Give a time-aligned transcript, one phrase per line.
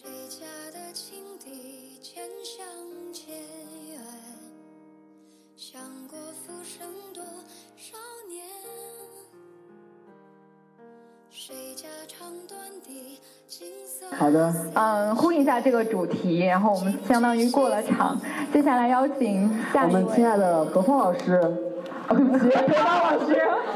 [0.00, 2.64] 谁家的青笛渐相
[3.12, 3.34] 渐
[3.90, 4.00] 远，
[5.56, 6.16] 想过
[6.46, 7.20] 浮生多
[7.74, 7.96] 少
[8.28, 8.44] 年。
[11.28, 14.06] 谁家长短的景色？
[14.14, 18.16] 好的，嗯，呼应一下这个主题，然后我们相当于过了场，
[18.52, 20.24] 接下来邀请下一我们亲。
[20.24, 21.40] 爱的何峰老师，
[22.08, 23.34] 哦对不起，何峰老师。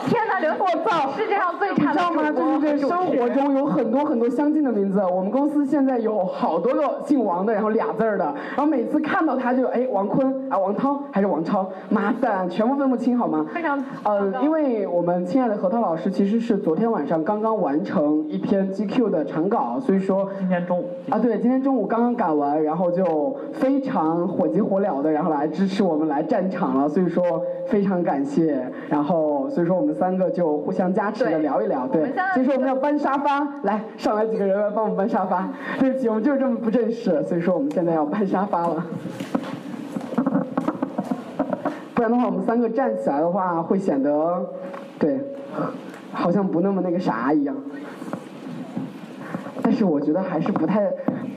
[0.09, 2.33] 天我操，世界上最差的你知道吗？
[2.33, 5.01] 就是这生活中有很多很多相近的名字。
[5.05, 13.47] 我们公司现在有好多个姓王的，然后俩字儿的，然后每次看到他就哎王坤啊王涛还是王超，妈蛋，全部分不清好吗？
[13.55, 27.25] 非常呃，因为我们亲爱的何涛老师其实是昨天晚上刚刚完成一篇 GQ 的长稿，所以说今天中午啊，对，今天中午刚刚赶完，然后就非常火急火燎的，然后来支持我们来战场了，所以说
[27.67, 28.71] 非常感谢。
[28.91, 32.13] 然后所以说我们三个就互相加持的聊一聊，对。
[32.35, 35.49] 所以说我们要搬沙发，来上来几个人来帮我们搬沙发。
[35.81, 38.85] 对不起，我们就是这么不正式，所以说我们现在要搬沙发了。
[42.03, 44.45] 不然的话，我们三个站起来的话，会显得，
[44.99, 45.21] 对，
[46.11, 47.55] 好像不那么那个啥一样。
[49.63, 50.91] 但是我觉得还是不太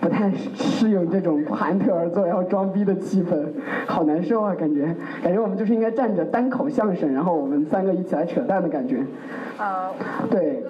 [0.06, 3.44] 不太适应这种盘腿而坐然后装逼的气氛，
[3.88, 4.54] 好难受啊！
[4.54, 9.04] 感觉感觉我们就是应该站着单口相声，然后我们三个一起来扯淡的感觉。
[9.58, 9.90] 呃，
[10.30, 10.64] 对，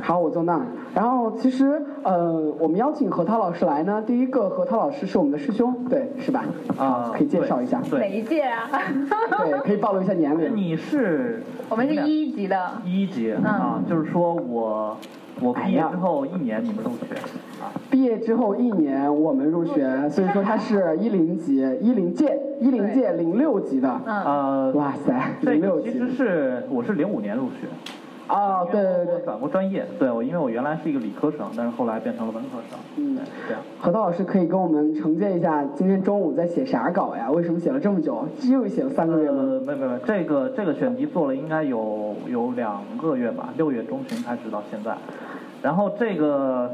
[0.00, 0.62] 好，我坐那儿。
[0.94, 6.44] 然后其实呃，我们邀请何涛老师来呢，第一个何涛老师是我们的师兄，对，是吧？
[6.76, 7.82] 啊，可以介绍一下。
[7.90, 8.70] 对，哪一届啊？
[9.38, 10.54] 对，可以暴露一下年龄。
[10.54, 14.96] 你是我们是一级的，一级啊，就是说我
[15.40, 17.14] 我毕业之后一年你们入学
[17.62, 24.00] 啊，毕业之后一年我们入学，所以说他是一零级，一零届，一零届零六级的。
[24.04, 26.08] 嗯，呃，哇塞，这零六级个其实。
[26.18, 27.68] 是我是零五年入学，
[28.28, 33.62] 哦，对对对，转过专业，对我因为我原来是一个理科生，但是后来变成了文科生，嗯对，这样。
[33.78, 37.30] 何涛老师可以跟我们承接一下今天中午在写啥稿呀？
[37.30, 38.26] 为什么写了这么久？
[38.50, 39.38] 又写了三个月吗？
[39.38, 44.96] 呃，没没没，这个这个选题做了应该有有两个月吧，六月中旬开始到现在，
[45.62, 46.70] 然后这个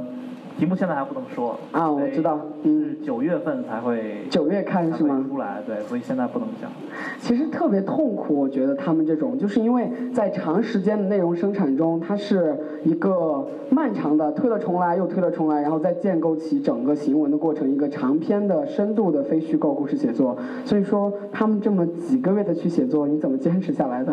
[0.58, 5.24] 题目现在还不能说啊我知道嗯是九月份才会九月刊是吗？
[5.28, 6.70] 出来，对，所以现在不能讲。
[7.18, 20.36] 其实特别痛苦，我觉得他们这种，就是因为在长时间的内容生产中，它是一个漫长的推了重来又推了重来，然后再建构起整个行文的过程，一个长篇的深度的非虚构故事写作。
[20.64, 24.12] 所以说，他们这么几个月的去写作，你怎么坚持下来的？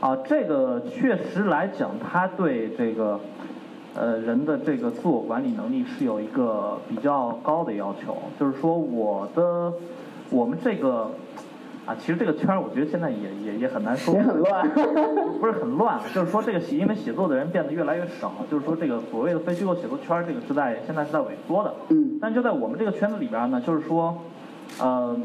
[0.00, 3.20] 啊，这个确实来讲，他对这个
[3.94, 8.16] 呃人的这个自我管理能力是有一个比较高的要求。
[8.38, 9.72] 就是说，我的
[10.30, 11.10] 我们这个
[11.86, 14.68] 啊，其实这个圈儿，我觉得现在也也也很难说，也很乱。
[15.40, 21.74] 不是很乱，就是说这个写，因为写作的人变得越来越少，就是说这个所谓的非虚构写作圈儿，这个是在现在是在萎缩的。
[21.88, 24.16] 嗯但就在我们这个圈子里边儿呢，就是说，
[24.78, 25.16] 呃，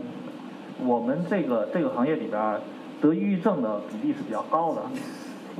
[0.84, 2.62] 我们这个这个行业里边儿
[3.02, 4.82] 得抑郁症的比例是比较高的。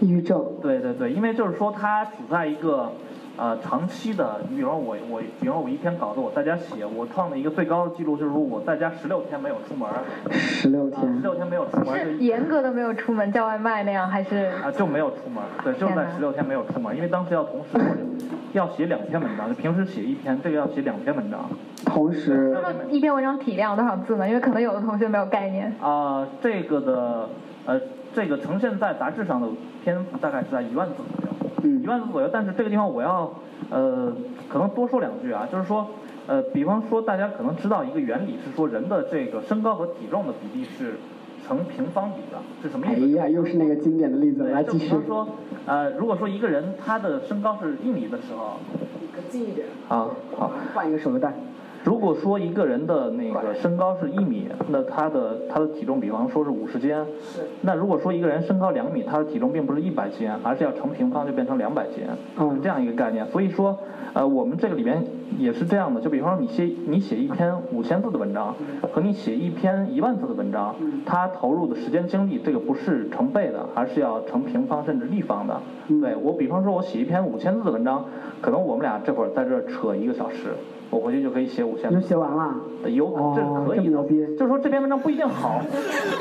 [0.02, 2.92] 抑郁症，对对对，因为就是说它处在一个
[3.38, 11.22] 呃长期的，你比如说我我，比如说我一篇稿子我在家写，我创的一个最高的记录就是说我在家十六天没有出门儿，十六天，十天。
[11.22, 17.80] 六天没有出门儿是严格的没有出门叫外卖那样，还是啊就没有出门儿，对，就是在十六天没有出门儿，因为当时要同时
[18.54, 21.50] 要写两篇文章，就平时写一篇，这个要写两篇文章。
[21.86, 24.28] 同时，那么一篇文章体量多少字呢？
[24.28, 25.74] 因为可能有的同学没有概念。
[25.82, 27.30] 啊、这个的
[27.66, 27.80] 呃，
[28.16, 29.48] 这个呈现在杂志上的
[29.84, 32.30] 篇幅大概是在一万字左右，嗯一万字左右。
[32.32, 33.30] 但是这个地方我要
[33.70, 34.14] 呃，
[34.50, 35.86] 可能多说两句啊，就是说
[36.26, 40.94] 呃，比方说大家可能知道一个原理是说人的这个身高和体重的比例是
[41.46, 43.20] 成平方比的，是什么意思？
[43.20, 45.26] 哎呀，又是那个经典的例子，对，来继续就比方。
[45.26, 45.28] 说
[45.66, 48.58] 呃，如果说一个人他的身高是一米的时候，
[49.30, 49.68] 近一点。
[49.88, 50.52] 好，好。
[50.74, 51.34] 换一个手榴弹。
[51.86, 56.96] 如果说一个人的那个身高是一米，那他的他的体重，比方说是五十斤，
[57.62, 62.04] 那如果说一个人身高两米，他的体重并不是一百斤，而是要乘平方就变成两百斤，
[62.40, 62.56] 嗯。
[62.56, 63.28] 是这样一个概念。
[63.28, 63.78] 所以说，
[64.14, 65.04] 呃，我们这个里边
[65.38, 68.56] 也是这样的，就比方说你写你写一篇五千字的文章，
[68.92, 70.74] 和你写一篇一万字的文章，
[71.06, 75.62] 它投入的时间精力这个不是成倍的，而是要成平方甚至立方的。
[76.02, 78.06] 对我，比方说我写一篇五千字的文章，
[78.42, 80.56] 可能我们俩这会儿在这儿扯一个小时，
[80.96, 82.08] 我回去就可以写五千你就字。
[82.08, 82.56] 写完了。
[82.90, 83.92] 有哦这是可以的。
[83.92, 85.60] 这么牛逼，就是说这篇文章不一定好，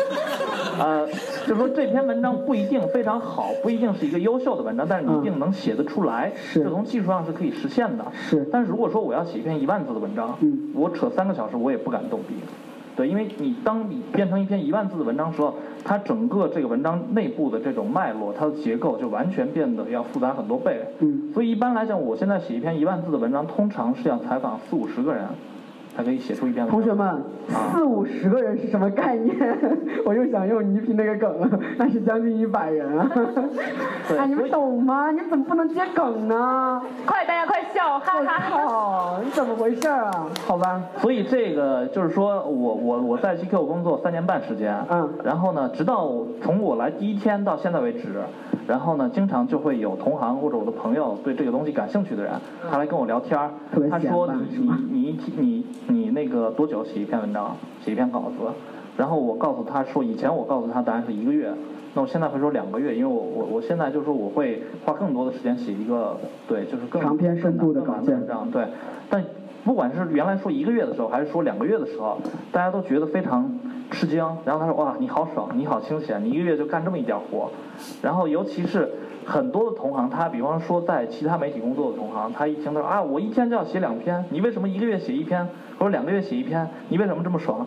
[0.81, 1.07] 呃，
[1.47, 6.65] 就是说这篇文章不一定非常好，不一定是一个优秀的文章，但是你一定能写得出来，是。
[6.65, 8.05] 这从技术上是可以实现的。
[8.13, 8.47] 是。
[8.51, 10.71] 但是如果说我要写一篇一万字的文章，嗯。
[10.75, 12.35] 我扯三个小时我也不敢动笔，
[12.97, 15.55] 对，因为你当你变成一篇一万字的文章时候，
[15.85, 20.81] 它整个这个文章内部的这种脉络，它的结构就完全变得要复杂很多倍。
[21.01, 25.25] 嗯，所以一般来讲，我现在写一篇一万字的文章，通常是要采访四五十个人，
[25.97, 26.81] 才可以写出一篇文章。
[26.81, 27.23] 同学们，
[27.73, 29.37] 四五十个人是什么概念？
[30.05, 33.11] 我又想用倪萍那个梗了，那是将近一百人啊！
[34.09, 35.11] 对哎，你们懂吗？
[35.11, 36.83] 你怎么不能接梗呢？
[37.07, 39.21] 快，大家快笑，哈哈哈！
[39.25, 40.27] 你怎么回事啊？
[40.47, 46.11] 好吧，所以这个就是说我我我在 GQ 工作三年半时间，嗯然后呢，直到
[46.43, 48.09] 从我来第一天到现在为止，
[48.67, 52.33] 然后呢，经常就会有同行或者我的朋友对这个东西感兴趣的人，
[52.71, 53.39] 他来跟我聊天
[53.91, 58.53] 他说你你你你你那个多久写一篇文章，写一篇稿子？
[58.97, 61.53] 然后我告诉他说，以前我告诉他答案是一个月，
[61.95, 66.17] 那我现在会说两个月，因为我我我现在就是说我会花更多的时间写一个
[66.47, 68.65] 对，就是更长篇深度的稿件文章，对，
[69.11, 69.25] 但
[69.65, 72.19] 不管是原来说一个月的时候，还是说两个月的时候，
[72.53, 73.51] 大家都觉得非常
[73.91, 74.19] 吃惊。
[74.45, 77.51] 然后他说：“哇，你好爽，你好清闲，你一个月就干这么一点活。”
[78.03, 78.91] 然后尤其是
[79.25, 85.47] 很多的同行，他比方说在其他媒体工作的同行，他一听他说：“啊，我一天就要写两篇，你为什么一个月写一篇，
[85.79, 86.69] 或者两个月写一篇？
[86.89, 87.67] 你为什么这么爽？”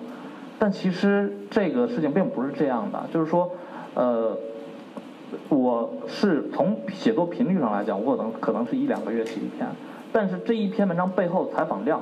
[0.60, 3.52] 但其实这个事情并不是这样的，就是说，
[3.94, 4.36] 呃，
[5.50, 9.68] 我是从写作频率上来讲，我可能可能是一两个月写一篇，
[10.12, 12.02] 但是这一篇文章背后采访量，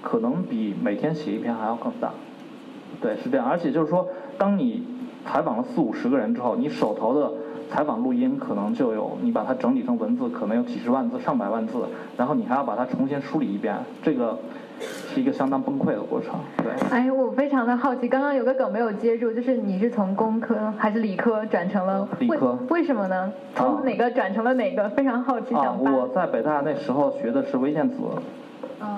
[0.00, 2.12] 可能比每天写一篇还要更大。
[3.00, 3.46] 对，是这样。
[3.46, 4.06] 而且就是说，
[4.38, 4.84] 当你
[5.24, 7.32] 采访了四五十个人之后，你手头的
[7.70, 11.74] 采访录音可能就有，你把它整理成文字，可能有几十万字、上百万字，
[12.16, 14.38] 然后你还要把它重新梳理一遍，这个
[14.80, 16.34] 是一个相当崩溃的过程。
[16.58, 16.72] 对。
[16.90, 23.32] 哎，我非常的好奇，刚刚有个梗没有接住，就是你是从工科还是理科转成了理科为为什么呢？
[23.54, 24.88] 从哪个转成了哪个？
[24.90, 25.76] 非常好奇，啊。
[25.78, 27.96] 我在北大那时候学的是微电子，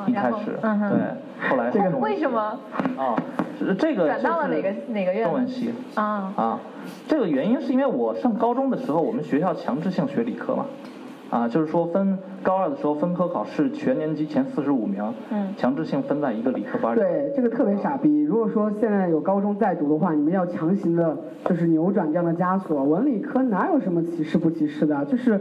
[0.06, 2.40] 一开始，嗯，对，后来为什么
[2.96, 3.16] 啊，
[3.78, 5.24] 这个转到了哪个就是哪个院？
[5.24, 6.58] 中文系啊，啊，
[7.08, 10.66] 这个原因是因为我上高中的时候，我们学校强制性学理科嘛，
[11.30, 16.98] 啊，就是说分高二的时候分科考试，全年级前四十五名，嗯强制性分在一个理科班里。
[16.98, 18.22] 对，这个特别傻逼。
[18.22, 22.82] 如果说现在有高中在读的话，你们要强行的，就是扭转这样的枷锁。
[22.82, 25.04] 文理科哪有什么歧视不歧视的？
[25.04, 25.40] 就是，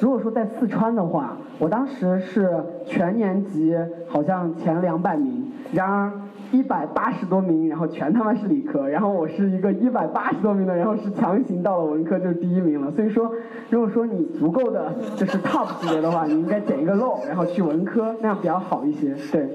[0.00, 3.74] 如果说在四川的话，我当时是全年级
[4.06, 6.12] 好像前两百名，然而
[6.52, 12.92] 一百八十多名，然后全他妈是理科，然后我是一个一百八十多名的，然后是强行到了文科就是第一名了。
[12.92, 13.32] 所以说，
[13.70, 19.14] 如果说你足够的就是 top 级别的话，你应该捡一个漏，然后去文科，那样比较好一些。
[19.32, 19.48] 对。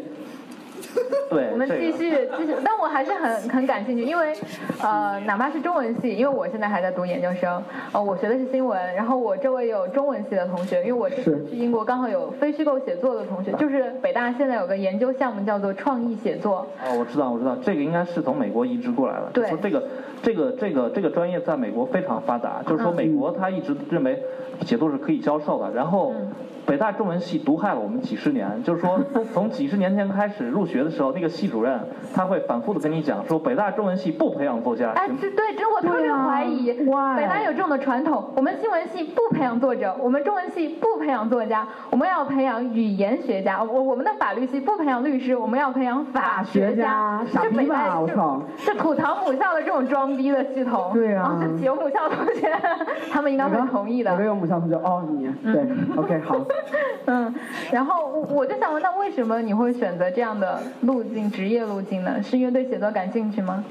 [1.29, 4.33] 对，我们继续继续，但我还是很很感兴趣，因为
[4.81, 7.61] 呃，哪怕是中文系，因为我现在还在读研究生，
[7.91, 19.29] 呃，我学的是新闻，然后我周围有中文系的同学，因为我是去英国刚好有非虚构写作的同学，就是北大现在有个研究项目叫做创意写作，哦，我知道，我知道，这个应该是从美国移植过来的。
[19.33, 19.83] 对说这个
[20.21, 24.21] 这个这个这个专业在美国非常发达，就是说嗯美国他一直认为
[24.61, 26.31] 写作是可以教授的，然后嗯
[26.65, 28.99] 北大中文系毒害了我们几十年，就是说
[29.33, 31.79] 从几十年前开始入学的时候，那个系主任
[32.13, 34.91] 他会反复的跟你讲说，北大中文系不培养作家。
[34.91, 36.73] 哎，这对，这我特别怀疑？
[37.15, 52.49] 北大有这种的传统，我们新闻系不培养作者，我们中文系不培养作家，我们要培养语言学家，我我们的法律系不培养律师，我们要培养法学家，傻逼这北大吧我操这这土堂母校的这种装逼的系统，对啊哦对不起有母校同学，
[53.11, 54.17] 他们应该会同意的我。
[54.17, 55.63] 跟我母校同学，哦，你对
[55.97, 56.37] ，OK，好。
[57.05, 57.33] 嗯，
[57.71, 62.21] 然后我我就想问，那为什么你会选择这样的路径，职业路径呢？
[62.21, 63.63] 是因为对写作感兴趣吗？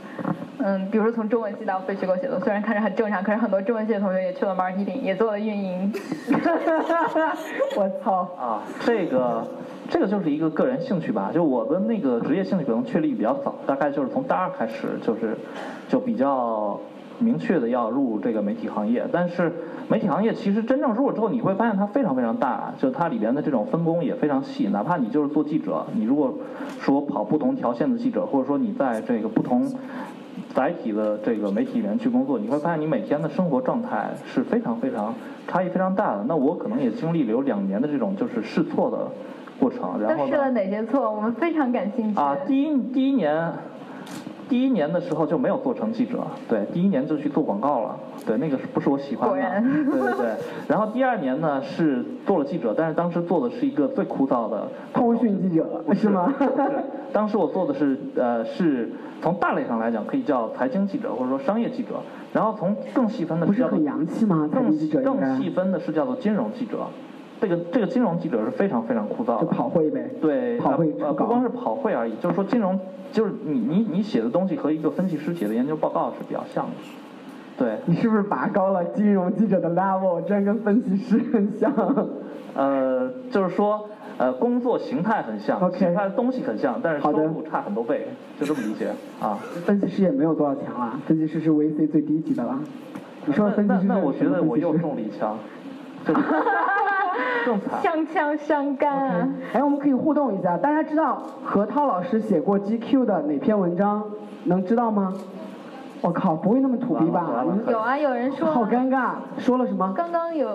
[0.58, 5.92] 嗯，比如说从中文系到非虚构写作，虽然看着很正常，可是很多中文系的同学也去了 marketing，也做了运营。
[7.76, 8.26] 我操！
[8.38, 9.46] 啊，这个
[9.88, 11.30] 这个就是一个个人兴趣吧。
[11.32, 15.36] 就我的那个职业兴趣可能确立比较早，大概就是从大二开始，就是
[15.88, 16.78] 就比较
[17.18, 19.06] 明确的要入这个媒体行业。
[19.12, 19.52] 但是
[19.88, 24.68] 媒体行业其实真正入了之后，你会发现它非常非常大，就它里边的这种分工也非常细。
[24.68, 26.34] 哪怕你就是做记者，你如果
[26.80, 29.70] 说跑不同条线的记者，或者说你在这个不同。
[30.54, 35.14] 载体的这个媒体里面去工作，你会发现你每天的生活状态是非常非常
[35.46, 36.24] 差异非常大的。
[36.26, 39.10] 那我可能也经历了有两年的这种就是试错的
[39.58, 41.10] 过程，然后都试了，哪些错？
[41.10, 42.20] 我们非常感兴趣。
[42.20, 43.52] 啊，第一第一年，
[44.48, 47.96] 第一年的时候就没有做成记者，对，第一年就去做广告了，
[48.26, 49.60] 对，那个是不是我喜欢的？
[49.90, 50.26] 对对对。
[50.68, 56.32] 然后第二年呢是做了记者，但是当时做的是一个最枯燥的通讯记者是吗？
[56.38, 56.48] 是，
[57.12, 58.90] 当时我做的是呃是
[59.22, 61.94] 从大类上来讲可以叫财经记者或者说商业记者，
[62.32, 64.48] 然后从更细分的不是是叫做很洋气吗？
[64.52, 66.86] 财更经记者更细分的是叫做金融记者，
[67.40, 69.46] 这个这个金融记者是非常非常枯燥就。
[69.46, 70.10] 跑会呗。
[70.20, 72.78] 对，跑会呃，不光是跑会而已，就是说金融，
[73.12, 76.72] 就是你你你写的东西和一个分析师写的研究报告是比较像的。
[77.58, 80.20] 对，你是不是拔高了金融记者的 level？
[80.22, 81.72] 这样跟分析师很像。
[82.54, 88.08] 呃，就是说，呃，工作形态很像写出来的东西很像，但是收入差很多倍，
[88.40, 88.90] 就这么理解
[89.20, 89.38] 啊。
[89.66, 92.58] 分析师也没有多少钱了，分析师是 VC 最低级的了。
[93.26, 95.38] 你说的分析师那我觉得我又中了一枪，
[96.06, 96.14] 这
[97.44, 97.82] 更惨。
[97.82, 99.28] 枪枪伤肝啊！
[99.52, 104.02] 哎，我们可以互动一下，大家知道何涛老师写过 GQ 的哪篇文章？
[104.44, 105.12] 能知道吗？
[106.02, 109.92] 我靠，不会那么土逼吧有啊，有人说好尴尬，说了什么？
[109.96, 110.48] 刚刚有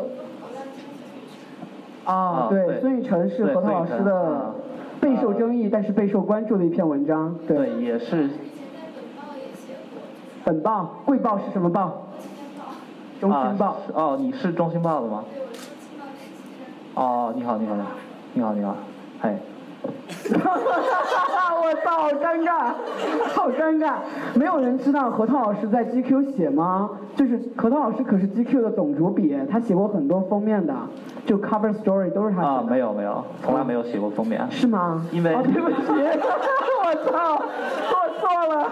[2.06, 4.56] 啊啊，对，对孙雨晨是何涛老师的啊
[5.01, 7.36] 备受争议但是备受关注的一篇文章。
[7.48, 8.30] 对，对，也是
[10.46, 12.03] 本报、贵报是什么报？
[13.20, 13.77] 中心报啊。
[13.94, 15.24] 哦，你是中新报的吗？
[16.95, 17.88] 哦，你好，你好，你好，
[18.33, 18.75] 你好，你好，
[19.21, 19.38] 哎，
[20.33, 22.74] 我操，好尴尬，
[23.33, 23.93] 好尴尬！
[24.36, 26.89] 没有人知道何涛老师在 GQ 写吗？
[27.15, 30.74] 就是何涛老师可是 GQ 的总主笔，他写过很多封面的，
[31.25, 32.53] 就 cover story 都是他写的。
[32.53, 34.45] 啊，没有没有，从来没有写过封面。
[34.51, 35.05] 是吗？
[35.12, 35.75] 因为哦，对不起，
[36.91, 37.41] 我操，
[37.89, 38.71] 做错了，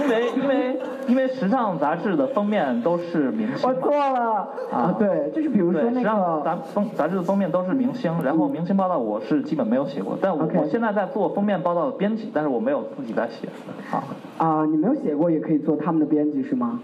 [0.00, 4.48] 因为因为因为时尚杂志的封面都是明星我错了。
[4.72, 4.94] 啊！
[4.98, 13.48] 对，就是比如，说那时尚个杂封杂志的封面都是明星，然后明星报道我是基本没有写过，但我我现在在做封面报道的编辑，但是我没有自己在写。
[13.90, 14.02] 啊，
[14.38, 16.80] 啊，你没有写过也可以做他们的编辑是吗？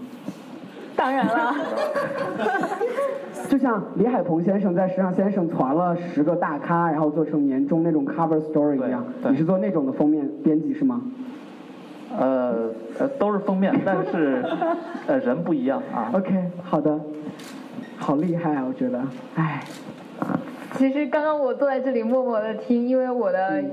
[0.95, 1.53] 当然了，
[3.49, 11.01] 就像李海鹏先生在《时尚先生》传了十个大咖，然后做成年终那种 cover story 一样，对对你是做那种的封面编辑是吗？
[12.17, 14.43] 呃呃都是封面，但是
[15.07, 16.09] 呃人不一样啊。
[16.13, 16.99] OK，好的，
[17.97, 19.01] 好厉害啊，我觉得，
[19.35, 19.61] 唉，
[20.77, 23.63] 其实刚刚我坐在这里默默的听，因为我的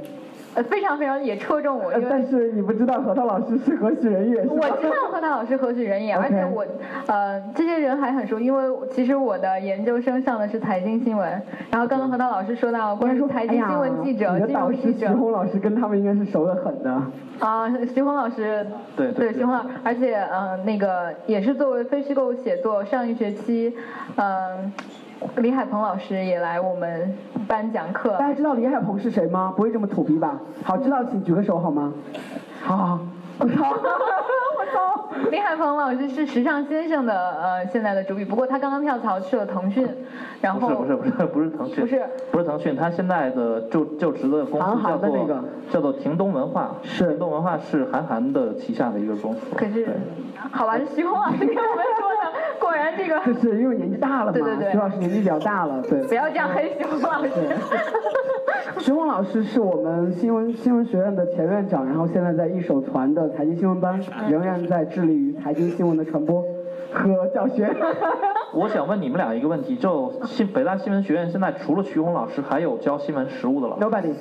[0.55, 4.49] 呃非常非常也戳中我，但是你不知道何涛老师是何许人也是？
[4.49, 6.65] 我知道何涛老师何许人也，而且我
[7.07, 11.29] 呃这些人还很熟，因为其实我的研究生上的是财经新闻，
[11.71, 17.03] 然后刚刚何涛老师说到关于财经新闻记者、金融记者红老师跟他们应该是熟得很的。
[17.41, 18.65] 啊，徐红老师
[18.97, 23.75] 对对对徐红老师，而且嗯、呃那个也是作为非虚构写作，上一学期
[24.17, 24.73] 嗯、
[25.37, 27.17] 李海鹏老师也来我们
[27.47, 28.29] 班讲课大。
[28.29, 29.53] 家知道李海鹏是谁吗？
[29.57, 30.41] 不会这么土逼吧？
[30.63, 31.93] 好，知道请举个手好吗？
[32.63, 32.99] 好好，
[33.39, 35.05] 我操，我操。
[35.31, 39.89] 李海鹏老师是时尚先生的呃现在的主笔，不过他刚刚跳槽去了腾讯，
[40.41, 42.03] 然后不是不是不是不是腾讯，不是
[42.33, 49.41] 不是腾讯，他现在的就就职的公司叫做那个叫做亭东文化，是亭东文化是韩寒的旗下的一个公司。
[49.57, 49.89] 可是
[50.53, 52.14] 好吧，是徐红老师跟我们说
[52.85, 56.03] 然这个就 是因为年纪大了嘛，对对对徐老师年纪比较大了，对。
[56.07, 57.31] 不要这样黑 徐红老师。
[58.81, 63.99] 徐红老师是我们新闻新闻学院的前院长，然后现在在一手传的财经新闻班，
[64.29, 66.45] 仍然在致力于财经新闻的传播
[66.93, 67.69] 和教学。
[68.53, 74.13] 我想问你们俩一个问题，就新北大新闻学院现在除了徐红老师，还有教新闻实务的老师，Nobody，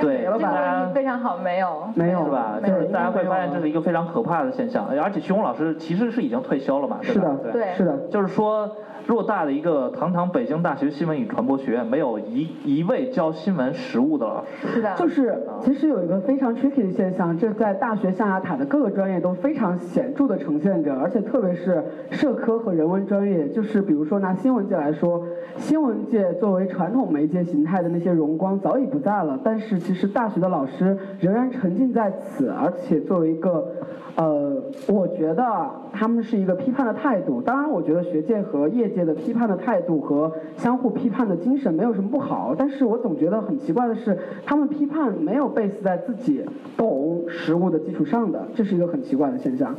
[0.00, 1.88] 对，了吧这个大家非常好，没有。
[1.94, 2.58] 没有是吧？
[2.64, 7.28] 就是大家会发现这是一个非常可怕的现象，而且徐宏老师其实是已经退休了嘛，对是吧？
[7.42, 7.96] 的，对是的。
[8.10, 8.70] 就是说，
[9.10, 14.68] 偌大的一个堂堂北京大学新闻与传播学院，没有一一位教新闻实务的老师。
[14.68, 14.94] 是的。
[14.94, 25.20] 就是其实有一个非常 tricky 的现象，这在大学象牙塔的各个专业都非常显著的呈现着，而且特别是社科和人文专业，就是比如说拿新闻界来说，
[25.56, 33.72] 新闻界作为传统媒介形态的那些荣光早已不在了，但是其实大学的老师仍然沉浸在此，而且作为一个。
[34.16, 37.40] 呃，我觉得他们是一个批判的态度。
[37.40, 42.54] 当然，我觉得学界和业界的批判的态度和相互批判的精神没有什么不好。
[42.56, 46.44] 但是我总觉得很奇怪的是，他们批判没有 base 在自己
[46.76, 49.74] 懂食物的基础上的，这是一个很奇怪的现象。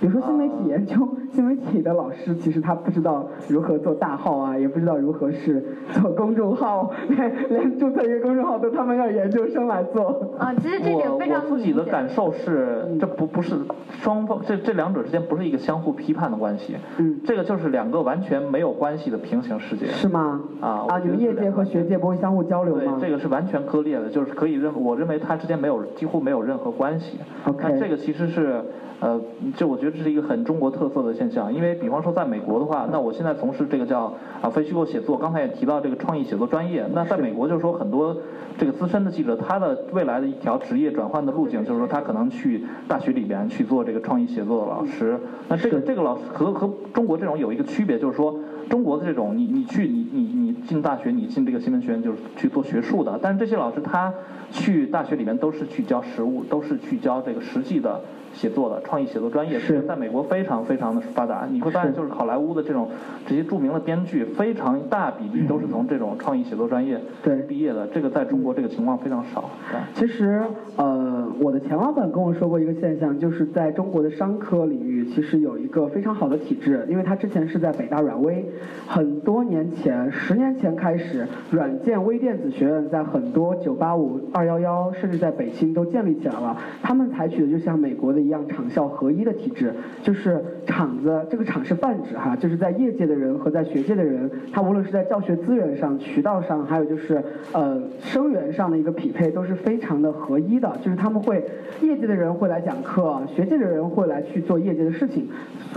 [0.00, 10.34] 比如说新媒体研究，新媒体的老师其实他不知道如何做大号啊，也不知道如何是做公众号， 连连注册一个公众号都他们要研究生来做。
[10.38, 13.54] 啊，其实这点我非常我自己的感受是，这不不是
[14.00, 19.86] 双方这这两者之间不是一个相互批判的关系，嗯，这个就是两个完全没有关系的平行世界。
[19.86, 20.40] 是吗？
[20.60, 27.18] 啊我啊，你们业界和学界不会相互交流对吗？，这个是完全割裂的，就是可以认，我认为它之间没有几乎没有任何关系。
[27.46, 28.60] OK 那这个其实是，
[29.00, 29.20] 呃，
[29.54, 38.16] 就我觉得这是一个很中国特色的现象，因为比方说在美国的话，那我现在从事这个叫啊非虚构写作，刚才也提到这个创意写作专业，那在美国就是说很多
[38.56, 45.18] 这个资深的记者，他的未来的一条职业转换的路径，就是说他可能去大学里边去做这个创意写作的老师。
[45.48, 48.38] 那这个这个老师和和中国这种有一个区别，就是说
[48.70, 54.12] 中国的这种你你去你你你进大学，你进这个新闻学院就是去做学术的，但是这些老师他
[54.50, 58.00] 去大学里面都是去教实务，都是去教这个实际的
[58.38, 61.44] 写作的创意写作专业，是在美国非常非常的发达。
[61.50, 62.88] 你会发现，就是好莱坞的这种
[63.26, 67.88] 这些著名的编剧，非常大比例都是从这种创意写作专业对毕业的。
[67.88, 69.50] 这个在中国这个情况非常少。
[69.72, 70.40] 对其实，
[70.76, 78.44] 呃，我的前老板跟我说过一个现象，就是在中国的商科领域，其实有一个非常好的体制，因为他之前是在北大软微，
[78.86, 86.56] 很多年前，十年前开始，软件微电子学院在很多九八五、二幺幺甚至在北京都建立起来了。
[86.82, 100.70] 他们采取的就像美国的一样，厂校合一的体制，就是厂子，这个厂是泛指哈，就是在业界的人和在学界的人，他无论是在教学资源上、渠道上，还有就是呃生源上的一个匹配，都是非常的合一的。
[100.82, 101.42] 就是他们会
[101.80, 105.26] 业界的人会来讲课，学界的人会来去做业界的事情。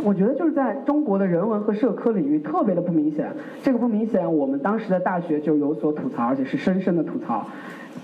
[0.04, 3.32] 我觉得就是在中国的人文和社科领域特别的不明显，
[3.64, 7.48] 这个不明显，我们当时在大学就有所吐槽，而且是深深的吐槽。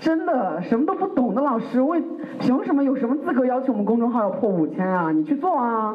[0.00, 2.00] 真的什么都不懂的老师，为
[2.40, 5.10] 凭什么有什么资格要求我们公众号要破五千啊？
[5.10, 5.94] 你去做啊！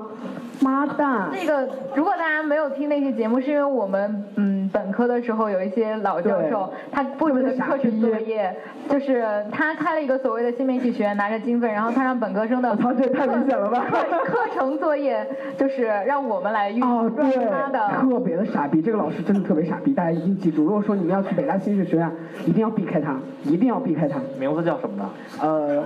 [0.61, 1.29] 妈蛋！
[1.31, 8.55] 那个，如果大家没有听那期节目，是因为我们嗯本科的时候有一些老教授，他布置的课程作业，
[8.89, 13.85] 就是他开了一个所谓的新媒体学院，拿着经费，然后他让本科生的我操，这也太明显了吧！
[13.89, 15.25] 课课程作业
[15.57, 20.63] 就是让我们来运哦，对他的。，特别的傻逼，这个老师真的特别傻逼，大家一定记住。
[20.63, 22.09] 如果说你们要去北大新视学院，
[22.45, 24.19] 一定要避开他，一定要避开他。
[24.39, 25.09] 名字叫什么呢？
[25.41, 25.83] 呃，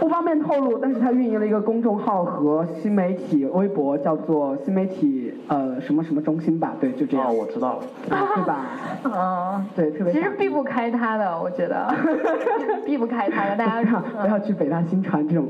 [0.00, 7.82] 不方便透露，但是他运营了一个公众号和新媒体微博，叫做新媒体呃什么什么中心吧，对，就这样，哦，我知道了。
[8.08, 8.66] 对吧？
[9.04, 10.12] 嗯， 对，特别。
[10.12, 11.92] 其实避不开他的，我觉得
[12.84, 15.48] 避不开他的，大家不要不要去北大新传这种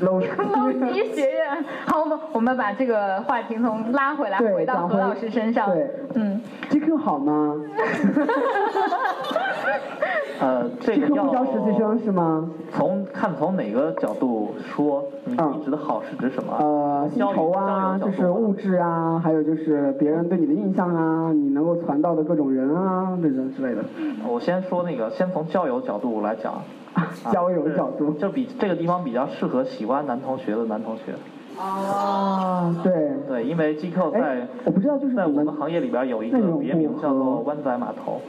[0.00, 0.20] low
[0.52, 1.64] 捞级学院。
[1.86, 5.70] 好，我们我们把这个话题从拉回来，回到何老师身上。
[5.70, 7.54] 对嗯，GQ 好吗
[10.40, 12.48] 呃，这个不招实习生是吗？
[12.72, 16.56] 从看从哪个角度说，你指的好是指什么？
[16.60, 23.82] 呃，薪酬啊，就是物质啊，还有就是别人对你的印象啊，你能够传到的各种人啊，这种之类的。
[24.28, 26.52] 我先说那个，先从交友角度来讲。
[26.52, 26.62] 啊
[27.32, 31.14] 交友角度就比这个地方比较适合喜欢男同学的男同学。
[31.60, 32.92] 啊，对。
[33.28, 38.20] 对，因为 GQ 在哎，我不知道，就是在我们行业里边有一个别名叫做湾仔码头。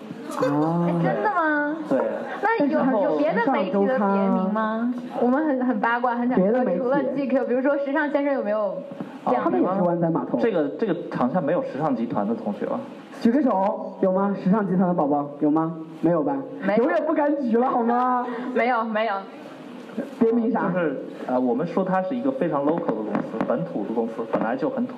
[0.46, 1.76] 啊哎，，真的吗？
[1.88, 2.00] 对，
[2.42, 4.94] 那有有别的媒体的别名吗？
[5.22, 8.76] 我们很很八卦，很想知道别的媒体除了 GQ，比如说时尚先生有没有
[9.26, 10.38] 这样的他们也是湾仔码头。
[10.38, 12.80] 这个这个场下没有时尚集团的同学吧？
[13.22, 14.36] 举个手，有吗？
[14.44, 15.74] 时尚集团的宝宝有吗？
[16.02, 16.36] 没有吧？
[16.62, 18.26] 没有永远不敢举了好吗？
[18.54, 19.14] 没 有没有，
[20.20, 20.70] 别名啥？
[20.70, 24.96] 就是呃，我们说它是一个非常 local 的公司，本土的公司，本来就很土。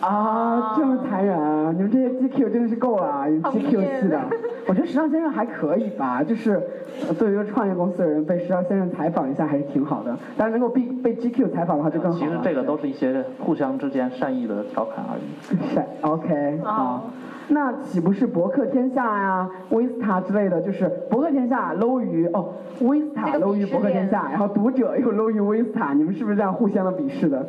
[0.00, 1.72] 啊，这么残忍啊！
[1.74, 4.20] 你们这些 GQ 真的是够了啊好，GQ 面系的。
[4.68, 6.60] 我觉得时尚先生还可以吧，就是
[7.08, 10.14] 呃作为一个创业公司的人，被时尚先生采访一下还是挺好的。
[10.36, 12.24] 但是能够被被 GQ 采访的话就更好了。
[12.26, 15.56] 其实这个都是一些互相之间善意的调侃而已。
[15.72, 17.10] 是 OK 哦好。
[17.48, 20.60] 那岂不是博客天下呀、威斯塔之类的？
[20.60, 27.46] 就是博客天下 low 于哦，，Vista low 于博客天下，然后读者又 low 于威斯塔，你们是不是这样互相的鄙视的？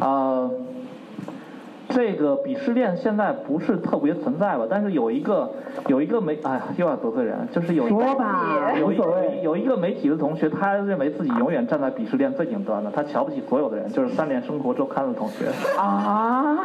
[0.00, 0.48] 呃，
[1.98, 4.64] 这个鄙视链现在不是特别存在吧？
[4.70, 5.50] 但是有一个
[5.88, 9.40] 有一个媒，哎呀，又要得罪人，就是有一个说吧，有一无所谓。
[9.42, 15.46] 有一个媒体的同学，他认为自己永远站在鄙视链最顶端的，他瞧不起所有的人，就是三联生活周刊的同学。
[15.76, 16.56] 啊，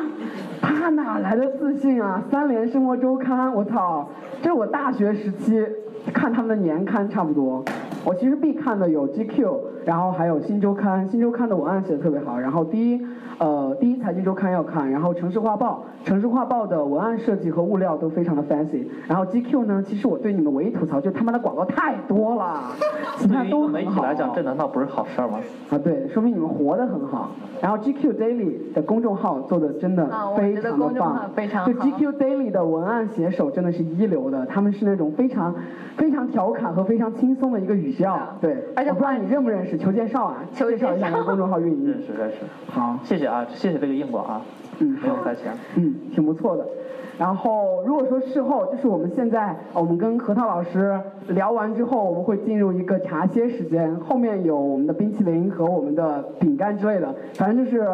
[0.62, 2.22] 他哪来的自信啊？
[2.30, 4.08] 三联生活周刊，我操，
[4.40, 5.66] 这是我大学时期
[6.14, 7.66] 看他们的年刊差不多。
[8.06, 12.38] 我其实必看的有 GQ，然后还有新周刊，新周刊的文案写的特别好。
[12.38, 13.02] 然后第一，
[13.44, 18.86] 呃，第一财经周刊要看，然后城市画报，城市画报的文案设计和物料都非常的 fancy。
[19.06, 22.72] 然后 GQ 呢，其实我对你们唯一吐槽就是他妈的广告太多了，
[23.20, 23.74] 其他都很好。
[23.74, 25.40] 媒体来讲，这难道不是好事儿吗？
[25.72, 27.32] 啊，对，说明你们活得很好。
[27.62, 30.06] 然后 GQ Daily 的公众号做的真的
[30.38, 35.54] 非常的觉得公众号棒，就非常好 GQ Daily 的文案写手真的是一流的，他们是那种非常
[35.98, 38.18] 非常调侃和非常轻松的一个语调。
[38.40, 40.38] 对，而且我不知道你认不认识裘介绍啊？
[40.54, 42.02] 裘介绍一下建少你的公众号运营 认。
[42.04, 42.38] 识认识。
[42.70, 44.42] 好，谢谢啊，谢谢这个硬广啊，
[44.78, 45.52] 嗯，没有好塞钱。
[45.76, 46.64] 嗯，挺不错的。
[47.18, 57.88] 然后如果说事后，就是我们现在我们跟核桃老师聊完之后，我们会进入一个茶歇时间，后面有我们的冰淇淋和我们的饼干之类的，反正就是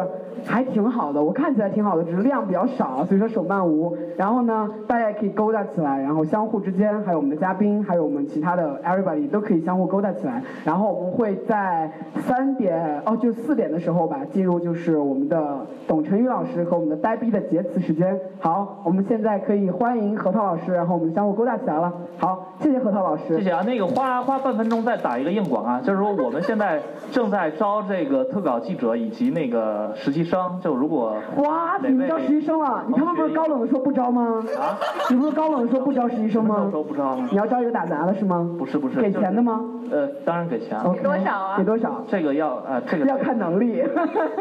[0.46, 1.22] 还挺好的。
[1.22, 3.96] 我看起来挺好的，只是量比较少，所以说手慢无。
[4.16, 10.42] 然后呢，大家也可以勾搭起来，然后相互之间，还有我们的嘉宾，还有我们其他的 everybody 都可以相互勾搭起来。
[10.64, 18.18] 然后我们会在三点哦，就四点的时候吧，进入就是我们的董晨宇老师和我们的呆逼的结词时间。
[18.40, 21.92] 好，我们现在可以欢迎何涛老师，然后我们相互勾搭起来了。
[22.18, 23.36] 好，谢谢何涛老师。
[23.38, 32.84] 谢谢啊，那个花花半分钟再打一个硬广啊，就是说我们现在正在招这个特稿记者以及那个实习生生，就如果哇，你们招实习生了？
[32.86, 34.42] 你他们不是高冷的说不招吗？
[34.58, 34.78] 啊，
[35.10, 36.70] 你不是高冷的说不招实习生吗？
[36.72, 37.28] 招不招吗？
[37.30, 38.48] 你要招一个打杂的是吗？
[38.56, 39.60] 不是不是，给钱的吗？
[39.90, 40.78] 呃，当然给钱。
[40.94, 41.58] 给多少啊？
[41.58, 42.04] 给多少？
[42.08, 43.82] 这个要呃，这个要看能力。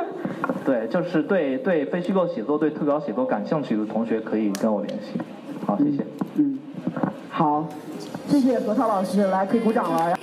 [0.63, 5.19] 对，就是对对非虚构写作、对特稿写作感兴趣的同学可以跟我联系。
[5.65, 6.05] 好，谢谢。
[6.35, 6.59] 嗯，
[7.29, 7.65] 好，
[8.27, 10.15] 谢谢何涛老师，来可以鼓掌了。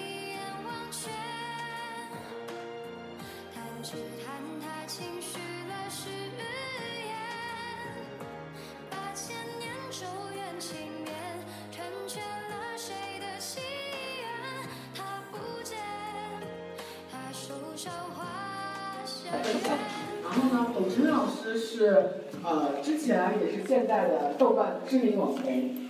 [24.38, 25.42] 豆瓣知名网红。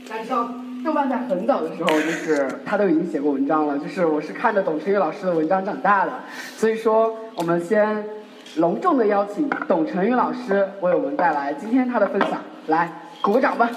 [0.08, 0.48] 大家知道，
[0.84, 3.78] 豆瓣在很早的时候，就是他都已经写过文章了。
[3.78, 6.12] 就是我是看着董晨宇老师的文章长大的，
[6.56, 8.04] 所以说我们先
[8.56, 13.68] 隆重的邀请董晨宇老师为我们带来今天他的分享，来鼓个掌吧。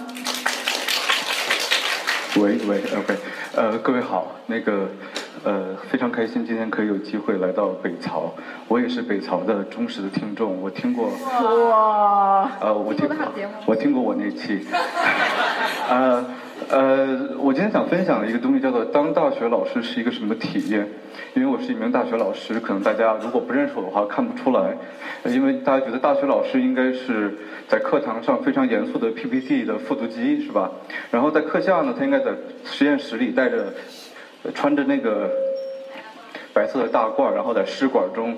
[2.35, 3.17] 喂喂，OK，
[3.55, 4.87] 呃，各位好，那个。
[5.43, 8.33] 呃，非常开心今天可以有机会来到北曹，
[8.67, 11.09] 我也是北曹的忠实的听众，我听过，
[11.69, 13.15] 哇，呃，我听过，
[13.65, 14.59] 我听过我那期，
[15.89, 16.25] 呃
[16.69, 20.85] 呃，我今天想分享的一个东西叫做当大学老师是一个什么体验，
[21.33, 24.75] 因为我是一名大学老师，可能大家如果不认识我的话看不出来，
[25.25, 27.33] 因为大家觉得大学老师应该是
[27.69, 30.69] 在课堂上非常严肃的 PPT 的复读机是吧？
[31.11, 32.33] 然后在课下呢，他应该在
[32.65, 33.73] 实验室里带着。
[34.53, 35.29] 穿着那个
[36.53, 38.37] 白色的大褂，然后在试管中，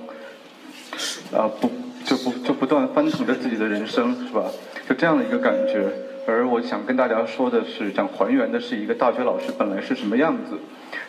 [1.34, 1.70] 啊不
[2.04, 4.46] 就不就不断翻腾着自己的人生，是吧？
[4.88, 5.88] 就这样的一个感觉。
[6.28, 10.58] 而我想跟大家说的是，想还原的是一个大学老师本来是什么样子。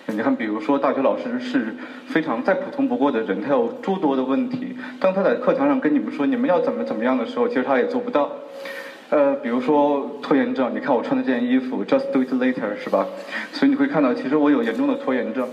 [0.07, 1.77] 你看，比如说大学老师是
[2.07, 4.75] 非常再普通不过的人，他有诸多的问题。
[4.99, 8.33] 当他在课堂上跟你们说你们要怎么怎么样的时候，其实他也做不到。
[9.13, 13.07] 呃，比如说拖延症，你看我穿的这件衣服，just do it later，是吧？
[13.53, 15.47] 所以你会看到，其实我有严重的拖延症。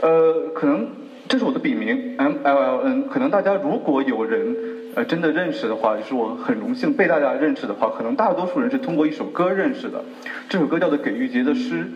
[0.00, 0.88] 呃，可能
[1.28, 3.08] 这是我的笔名，M L L N。
[3.08, 4.56] 可能大家如果有人
[4.96, 10.02] 呃真的认识的话，就是我很荣幸被大家认识的话，可能大多数人是通过一首歌认识的。
[10.48, 11.86] 这首歌叫做给玉洁的诗。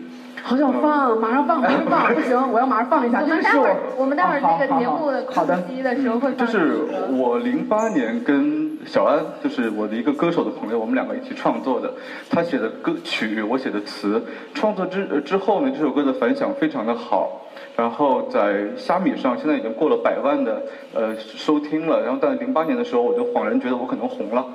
[0.43, 3.21] 好想放，马上放，马上放，不行，我要马上放一下。
[3.21, 6.37] 我们待会儿，我们待会儿这个节目的好的的时候会放。
[6.37, 6.79] 就是
[7.11, 11.93] 我零八年跟小安，就是我的一个歌手的朋友，我们两个一起创作的。
[12.29, 14.21] 他写的歌曲，我写的词。
[14.53, 17.41] 创作之之后呢，这首歌的反响非常的好，
[17.77, 22.01] 然后在虾米上现在已经过了百万的呃收听了。
[22.01, 24.45] 然后在零八年的时候，我就恍然觉得我可能红了。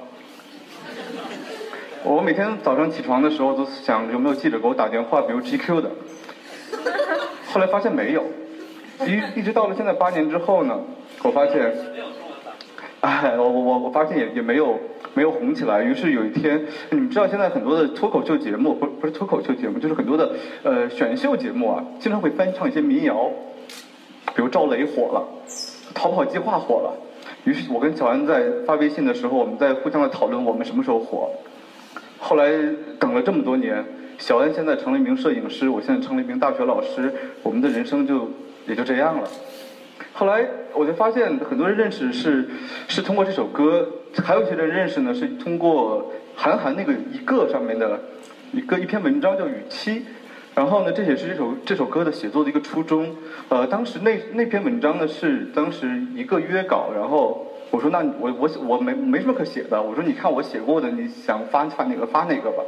[2.08, 5.90] 我每天早上起床的时候都想有没有记者给我打电话，比如 GQ 的。
[7.52, 8.22] 后来发现没有，
[9.04, 10.78] 一一直到了现在八年之后呢，
[11.24, 11.74] 我发现，
[13.00, 14.78] 哎，我我我我发现也也没有
[15.14, 15.82] 没有红起来。
[15.82, 20.30] 于是有一天，你们知道现在很多的脱口秀节目，不不是脱口秀节目，就是很多的
[20.62, 23.28] 呃选秀节目啊，经常会翻唱一些民谣，
[24.36, 25.26] 比如赵雷火了，
[25.92, 26.96] 逃跑计划火了。
[27.42, 31.30] 于是我跟小安在发微信的时候，我们在互相的讨论我们什么时候火。
[32.18, 32.50] 后来
[32.98, 33.84] 等了这么多年，
[34.18, 38.30] 小恩现在成了一名摄影师，我现在成了一名大学老师，我们的人生就
[38.66, 39.28] 也就这样了。
[40.12, 42.48] 后来我就发现，很多人认识是
[42.88, 43.86] 是通过这首歌，
[44.24, 48.00] 还有一些人认识呢是通过韩寒那个一个上面的
[48.52, 50.00] 一个一篇文章叫《雨期》，
[50.54, 53.14] 然后呢，这也是这首这首歌的写作的一个初衷。
[53.50, 57.52] 呃，当时那那篇文章呢是当时一个约稿，然后。
[57.70, 59.80] 我说那我我我没没什么可写的。
[59.82, 62.62] 我说你看我写过的，你想发发哪个发哪个吧。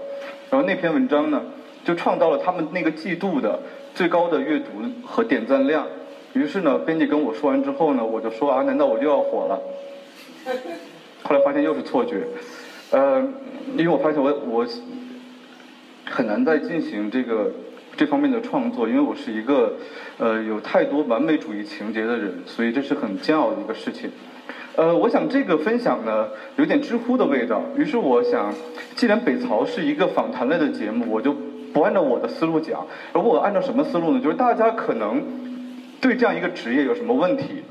[0.51, 1.43] 然后那篇文章呢，
[1.85, 3.61] 就创造了他们那个季度的
[3.95, 4.67] 最高的阅读
[5.05, 5.87] 和点赞量。
[6.35, 9.61] 于是呢，编辑跟我说完之后呢，我就说啊，难道我就要火了？
[11.23, 12.27] 后来发现又是错觉。
[12.91, 13.21] 呃，
[13.77, 14.67] 因为我发现我我
[16.05, 17.53] 很难再进行这个
[17.97, 19.75] 这方面的创作，因为我是一个
[20.19, 24.11] 呃有太多完美主义情节的人，所以这是很煎熬的一个事情。
[24.79, 28.55] 呃，我想这个分享呢有点知乎的味道，于是我想，
[28.95, 31.35] 既然北曹是一个访谈类的节目，我就
[31.73, 34.21] 不按照我的思路讲，而我按照什么思路呢？
[34.21, 35.21] 就是大家可能
[36.01, 37.65] 对这样一个职业有什么问题，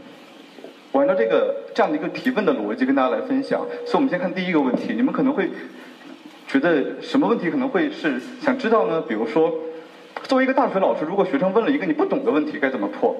[0.91, 3.61] 我按照这个这样的一个提问的逻辑跟大家来分享。
[3.85, 5.49] 所以我们先看第一个问题，你们可能会
[6.45, 9.01] 觉得什么问题可能会是想知道呢？
[9.07, 9.49] 比如说，
[10.23, 13.15] 作为一个大学老师，如果学生问了一个你不懂的问题，该怎么破？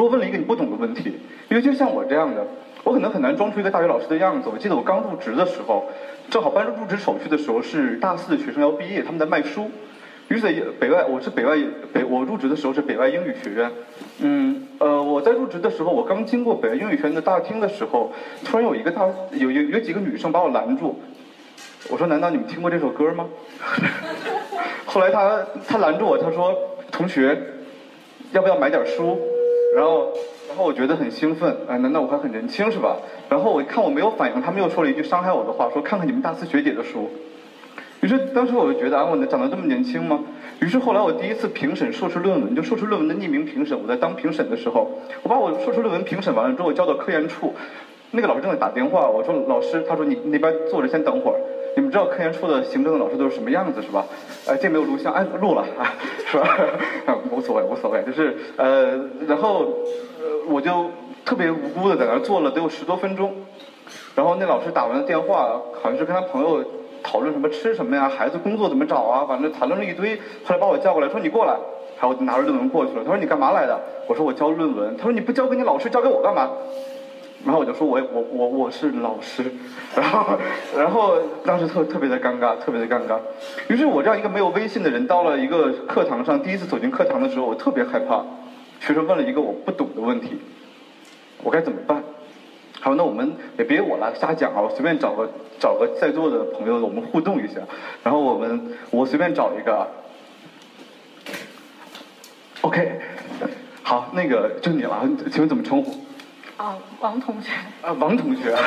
[0.00, 1.12] 如果问了一个你不懂的问题，
[1.50, 2.42] 因为就像我这样的，
[2.84, 4.48] 我可能很难装出一个大学老师的样子。
[4.50, 5.84] 我记得我刚入职的时候，
[6.30, 9.70] 正好办入职手续的时候是大四的学生要毕业，他们在卖书。
[10.28, 10.46] 于是，
[10.80, 11.54] 北外，我是北外
[11.92, 13.70] 北，我入职的时候是北外英语学院。
[14.20, 18.10] 嗯，呃，我在入职的时候，我刚经过北外英语学院的大厅的时候，
[18.42, 20.98] 突然有一个大有有有几个女生把我拦住。
[21.90, 23.28] 我说：“难道你们听过这首歌吗？”
[24.86, 26.56] 后来他他拦住我，他说
[26.90, 27.38] ：“同学，
[28.32, 29.20] 要不要买点书？”
[29.74, 30.12] 然后
[30.48, 32.96] 然后我觉得很兴奋，哎，难道我还很年轻是吧？
[33.28, 37.08] 然后我看我没有反应，他们又说了一句伤害我的话，说：“看看你们大四学姐的书。”
[38.02, 40.20] 于是当时我就觉得啊，我长得这么年轻吗？
[40.60, 44.90] 于是后来我第一次评审硕士论文，就硕士论文的匿名评审，我在当评审的时候，
[45.22, 47.54] 我把我硕士论文评审完了之后交到科研处，
[48.10, 51.38] 那个老师正在打电话，我说老师，他说你那边坐着先等会儿。
[51.76, 54.04] 你们知道科研处的行政的老师都是什么样子是吧？
[54.46, 55.94] 呃，这没有录像，哎，录了啊，
[56.26, 56.58] 是吧？
[57.30, 59.60] 无所谓，无所谓，就是呃，然后
[60.18, 60.90] 呃，我就
[61.24, 63.34] 特别无辜的在那坐了得有十多分钟，
[64.14, 66.64] 然后那老师打完了电话，好像是跟他朋友。
[67.02, 68.10] 讨论什么吃什么呀？
[68.10, 69.24] 孩子工作怎么找啊？
[69.26, 70.16] 反正谈论了一堆。
[70.44, 71.52] 后来把我叫过来，说你过来。
[71.98, 73.02] 然后我就拿着论文过去了。
[73.02, 73.80] 他说你干嘛来的？
[74.06, 74.94] 我说我交论文。
[74.98, 76.50] 他说你不交给你老师，交给我干嘛？
[77.44, 79.44] 然后我就说我我我我是老师。
[79.96, 80.38] 然后
[80.76, 83.18] 然后当时特特别的尴尬，特别的尴尬。
[83.68, 88.24] 于是我这样一个没有微信的人，到了一个课堂上，第一次走进课堂的时候，我特别害怕。
[88.80, 90.38] 学生问了一个我不懂的问题，
[91.42, 92.02] 我该怎么办？
[92.80, 97.60] 好，那我们也别我了瞎讲啊，我随便找个找个在座的朋友，我们互动一下。
[98.02, 99.86] 然后我们我随便找一个
[102.62, 103.00] ，OK，
[103.82, 105.92] 好，那个就你了，请问怎么称呼？
[106.60, 107.52] 啊，王同学。
[107.80, 108.60] 啊，王同学啊，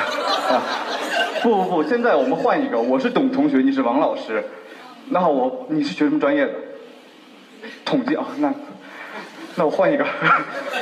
[1.43, 4.43] 不不不，现在我们换一个，我是董同学，你是王老师。
[5.10, 6.53] 那我你是学什么专业的？
[7.86, 8.51] 统计啊，那
[9.58, 10.03] 那我换一个，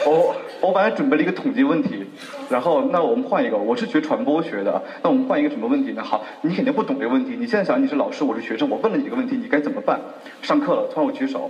[0.06, 0.36] 我。
[0.62, 2.06] 我本来准备了一个统计问题，
[2.48, 6.04] 然后那我们换一个，我是学传播学的，那我们换一个什么问题呢？
[6.04, 10.00] 好，你肯定不懂这个问题，你现在想你是老师，我是学生，我问了你一个问题，你该怎么办？
[10.44, 11.50] 上课了，突然我举手，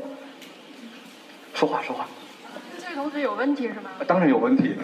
[1.54, 2.08] 说话说话。
[2.91, 3.89] 这同学有问题是吗？
[4.06, 4.75] 当然有问题。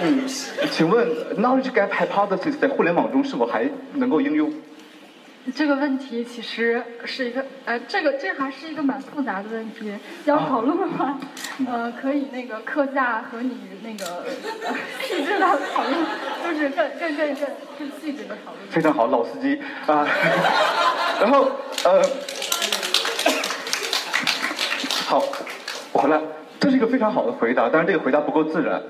[0.00, 0.26] 嗯，
[0.72, 4.50] 请问 knowledge gap hypothesis 在互联网中是否还能够应用？
[5.54, 9.92] 这个问题其实是一个，呃，这个这还是一个蛮复杂的问题。
[10.24, 11.18] 要讨论的话，
[11.68, 14.24] 呃，可以那个课下和你那个
[15.06, 15.94] 细致的讨论，
[16.42, 17.46] 就是更更更更
[17.78, 18.66] 更细致的讨论。
[18.70, 20.08] 非常好，老司机啊。
[21.20, 21.50] 然后
[21.84, 22.02] 呃，
[25.06, 25.22] 好，
[25.92, 26.20] 我回来，
[26.60, 28.82] 这是一个非常好的回答，但是这个回答不够自然，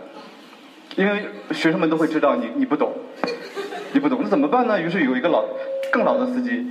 [0.97, 2.93] 因为学生们都会知道你你不懂，
[3.93, 4.81] 你不懂，那怎么办呢？
[4.81, 5.45] 于是有一个老。
[5.93, 6.67] 更老的司机，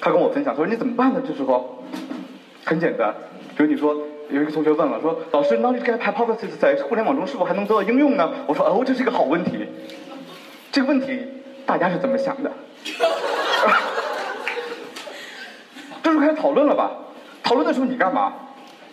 [0.00, 1.22] 他跟我分享，他说你怎么办呢？
[1.24, 1.84] 这时候
[2.64, 3.14] 很简单，
[3.56, 3.94] 比如你说
[4.30, 8.28] 有一个同学问了，说老师，knowledge gap hypothesis 在互联网中是否还能得到应用呢？
[8.48, 9.68] 我说哦，这是一个好问题。
[10.72, 11.20] 这个问题
[11.66, 12.50] 大家是怎么想的？
[16.02, 16.90] 这时候开始讨论了吧？
[17.44, 18.32] 讨论的时候你干嘛？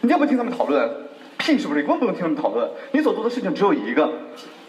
[0.02, 1.09] 你要不听他们讨论？
[1.50, 1.82] 屁是不是？
[1.82, 2.70] 你根本不用听他们讨论。
[2.92, 4.10] 你所做的事情只有一个，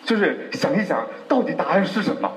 [0.05, 2.31] 就是想一想到底答案是什么。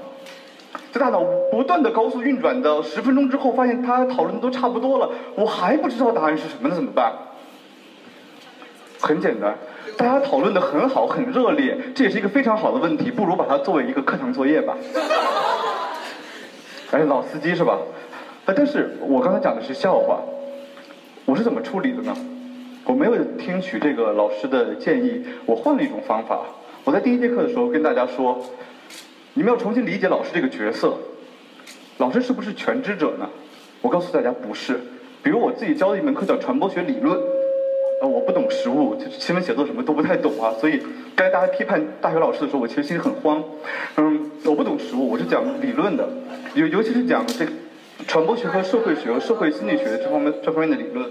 [0.91, 7.13] 这大脑不断的高速运转的十分钟之后，发现他讨论的都差不多了，我还不知道答案是什么，那怎么办？
[8.99, 9.55] 很简单，
[9.97, 14.77] 大家讨论的很好，很热烈，这也是一个非常好的问题，不如把它作为一个课堂作业吧。
[16.91, 17.79] 哎，老司机是吧？
[18.45, 20.19] 但是我刚才讲的是笑话，
[21.25, 22.15] 我是怎么处理的呢？
[22.85, 26.41] 我没有听取这个老师的建议，我换了一种方法。
[26.83, 28.43] 我在第一节课的时候跟大家说。
[29.35, 30.95] 你们要重新理解老师这个角色，
[31.97, 33.27] 老师是不是全知者呢？
[33.81, 34.79] 我告诉大家不是。
[35.23, 37.17] 比如我自己教的一门课叫传播学理论，
[37.99, 40.79] 呃，我不懂实务，新闻写作什么都不太懂啊，所以
[41.15, 43.43] 该大家批判大学老师的时候，我其实心里很慌。
[43.97, 46.07] 嗯，我不懂实务，我是讲理论的，
[46.53, 47.43] 尤尤其是讲这
[48.05, 51.09] 传播学和社会学、和社会心理学这方面这方面的理论。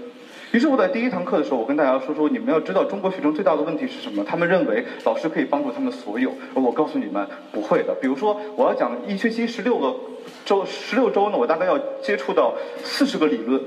[0.53, 4.23] 于是我在第一堂课的时候，我跟大家说说，你们要知道中国学生最大的问题是什么？
[4.23, 7.95] 他们认为老师可以帮助他们所有，我告诉你们不会的。
[7.95, 9.95] 比如说，我要讲一学期十六个
[10.45, 13.59] 周，十六周呢，我大概要接触到四十个理论，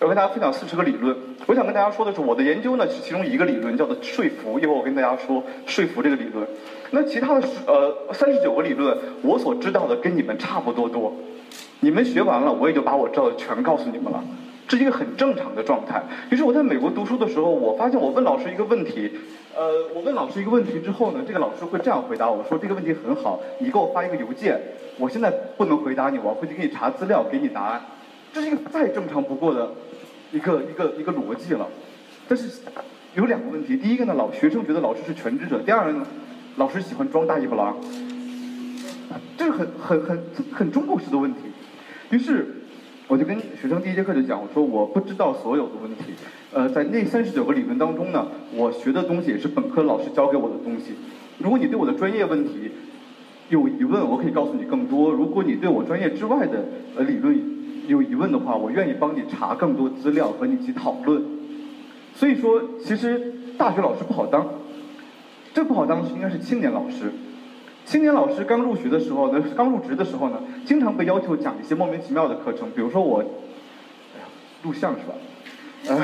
[0.00, 1.16] 要跟大家分享四十个理论。
[1.46, 4.58] 我想跟大家说的是，我的研究呢是其中一个理论，叫做说服。
[4.58, 6.44] 一会儿我跟大家说说服这个理论。
[6.90, 11.14] 那其他的呃三十九个理论，我所知道的跟你们差不多多。
[11.78, 14.24] 你们学完了，我也就把我知道的全告诉你们了。
[14.66, 16.02] 这是一个很正常的状态。
[16.30, 19.10] 于是我在美国读书的时候，我发现我问老师一个问题，
[19.54, 24.60] 呃，我问老师一个问题之后呢，这个老师会这样回答我说：“这个问题很好，你给我发一个邮件。”
[24.96, 27.82] 我现在不能回答你，我要回去给你查资料，给你答案。
[28.32, 29.72] 这是一个再正常不过的
[30.32, 31.68] 一个一个一个逻辑了。
[32.28, 32.60] 但是
[33.14, 36.06] 有两个问题，第一个呢，老学生觉得老师是全知者；第二个呢，
[36.56, 37.76] 老师喜欢装大尾巴狼，
[39.36, 41.40] 这是很很很很中国式的问题。
[42.10, 42.63] 于是
[43.06, 46.14] 我就跟学生第一节课就讲，我说我不知道所有的问题。
[46.54, 50.94] 呃，在那三十九个理论当中呢，我学的东西也是本科老师教给我的东西。
[51.38, 52.70] 如果你对我的专业问题
[53.50, 56.64] 有疑问，我可以告诉你更多；如果你对我专业之外的
[56.96, 57.38] 呃理论
[57.88, 61.22] 有疑问的话，我愿意帮你查更多资料和你一起讨论。
[62.14, 64.46] 所以说，其实大学老师不好当，
[65.52, 67.12] 这不好当是应该是青年老师。
[67.84, 74.26] 青年老师刚入学的时候呢，刚入职的时候呢，经常被要求讲一些莫名其妙的课程，比如说我，哎呀，
[74.62, 75.14] 录像是吧？
[75.88, 76.02] 呃，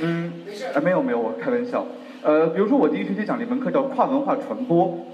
[0.00, 0.32] 嗯，
[0.74, 1.84] 啊，没有没有，我开玩笑。
[2.22, 5.06] 呃，比如说我第一学期讲了一门课叫跨文化传播，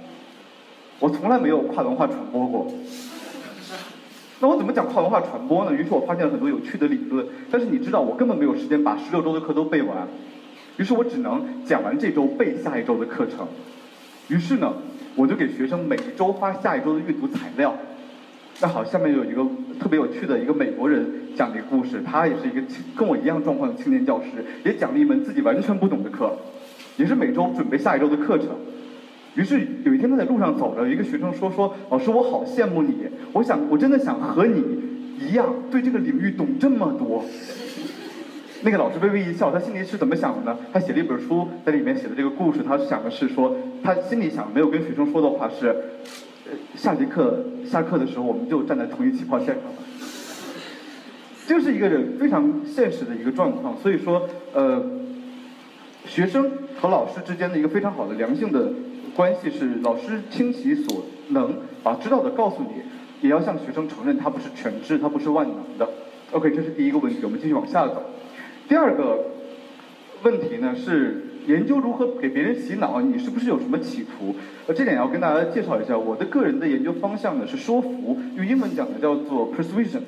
[1.00, 2.66] 我从来没有跨文化传播过。
[4.40, 5.72] 那我怎么讲跨文化传播呢？
[5.72, 10.06] 于是我发现了很多有趣的理论，但是你知道我根本没有时间把十六周的课都背完，
[10.76, 13.48] 于是我只能讲完这周背下一周的课程。
[14.28, 14.74] 于是呢，
[15.16, 17.74] 我就给学生每一周发下一周的阅读材料。
[18.60, 19.44] 那好，下面有一个
[19.80, 21.04] 特别有趣的一个美国人
[21.36, 22.62] 讲的一个故事，他也是一个
[22.96, 26.32] 跟我一样状况的青年教师，也讲了一门自己完全不懂的课，
[26.96, 28.48] 也是每周准备下一周的课程。
[29.34, 32.94] 于是有一天他在路上走着，一个学生说说老师我好羡慕你，
[33.32, 34.62] 我想我真的想和你
[35.18, 37.24] 一样对这个领域懂这么多。
[38.64, 40.58] 那个老师微微一笑，他心里是怎么想的呢？
[40.72, 45.76] 他写了一本书，在里面写的这个故事，他想的是说他心里想没有跟学生说的话是。
[46.76, 49.72] 下节课下课的时候，我们就站在同一起跑线上了。
[51.46, 54.82] 就是一个人非常现实的一个状况，所以说，呃，
[56.06, 58.68] 学生和老师之间的一个非常好的良性的
[59.16, 62.82] 关系是，老师倾其所能把知道的告诉你，
[63.26, 65.88] 也要向学生承认他不是全知，他不是万能的。
[66.32, 68.02] OK，这是第一个问题，我们继续往下走。
[68.68, 69.24] 第二个
[70.22, 71.22] 问题呢是。
[71.46, 74.34] 研究如何给别人洗脑，你是不是有什么企图？
[74.66, 75.94] 呃，这点要跟大家介绍一下。
[75.94, 80.00] 我的个人的研究方向呢是说服，用英文讲的叫做 persuasion，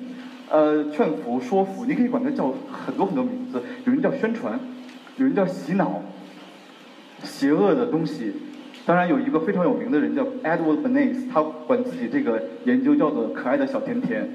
[0.51, 3.61] 呃，劝服、说服，你可以管它叫很多很多名字。
[3.85, 4.59] 有人叫宣传，
[5.19, 6.01] 有人叫洗脑，
[7.23, 8.33] 邪恶的东西。
[8.87, 14.27] 当然有一个非常有名的人叫 Edward Bernays，他管自己这个研究叫做可爱的小甜甜。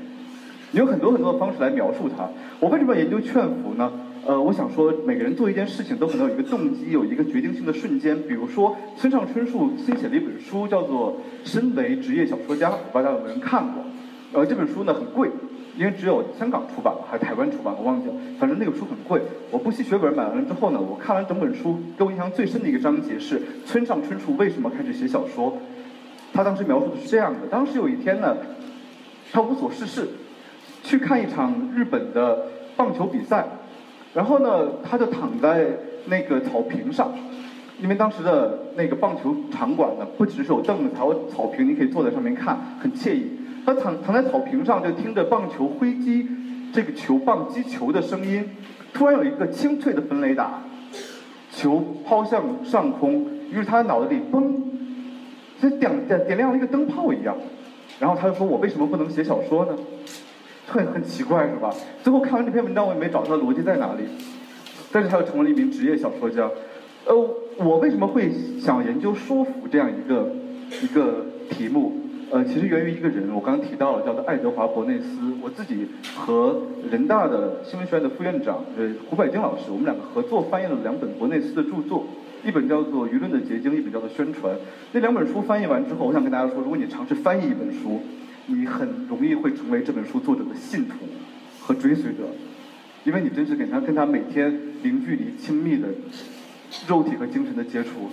[0.73, 2.29] 有很多很多的方式来描述它。
[2.59, 3.91] 我为什么要研究劝服呢？
[4.23, 8.15] 呃，我想说，每个人做一件事情都可能有一个动机，有一个决定性的瞬间。
[8.27, 11.17] 比如说，村上春树新写了一本书，叫做
[11.49, 13.83] 《身为职业小说家》，不知道有没有人看过？
[14.33, 15.27] 呃，这本书呢很贵，
[15.75, 18.13] 因为只有香港出版还是台湾出版，我忘记了。
[18.39, 19.19] 反正那个书很贵。
[19.49, 25.57] 我不惜血本买完了之后呢，我看完整本书，给我印象最深的一个章节是村上春树为什么开始写小说。
[26.31, 28.37] 他当时描述的是这样的：当时有一天呢，
[29.31, 30.07] 他无所事事，
[30.83, 32.45] 去看一场日本的
[32.77, 33.47] 棒球比赛。
[34.13, 35.67] 然后呢，他就躺在
[36.05, 37.13] 那个草坪上，
[37.81, 43.27] 因为当时的那个棒球场馆呢，不只是有凳子，还有草坪，你可以坐在上面看，很惬意。
[43.65, 46.27] 他躺躺在草坪上，就听着棒球挥击
[46.73, 48.43] 这个球棒击球的声音。
[48.93, 50.61] 突然有一个清脆的分雷打，
[51.51, 54.51] 球抛向上空，于是他的脑子里嘣，
[55.61, 57.35] 像点点点亮了一个灯泡一样。
[57.99, 59.73] 然后他就说：“我为什么不能写小说呢？”
[60.71, 61.69] 很很奇怪是吧？
[62.01, 64.03] 最后看完这篇文章，我也没找到逻辑在哪里。
[64.89, 66.49] 但是他又成为了一名职业小说家。
[67.05, 67.13] 呃，
[67.57, 70.31] 我为什么会想研究说服这样一个
[70.81, 71.93] 一个题目？
[72.31, 75.33] 呃，其实源于一个人，我刚刚提到了，叫做爱德华伯内斯。
[75.41, 82.05] 我自己和人大的新闻学院的副院长呃胡柏金老师，我们两个合作翻译了两本伯内斯的著作，
[82.45, 84.55] 一本叫做《舆论的结晶》，一本叫做《宣传》。
[84.93, 87.99] 那两本书翻译完之后，我想跟大家说，如果你尝试翻译一本书。
[88.53, 90.95] 你很容易会成为这本书作者的信徒
[91.59, 92.19] 和追随者，
[93.05, 95.87] 因为你真是跟他跟他每天零距离、亲密的
[96.87, 98.09] 肉体和精神的接触。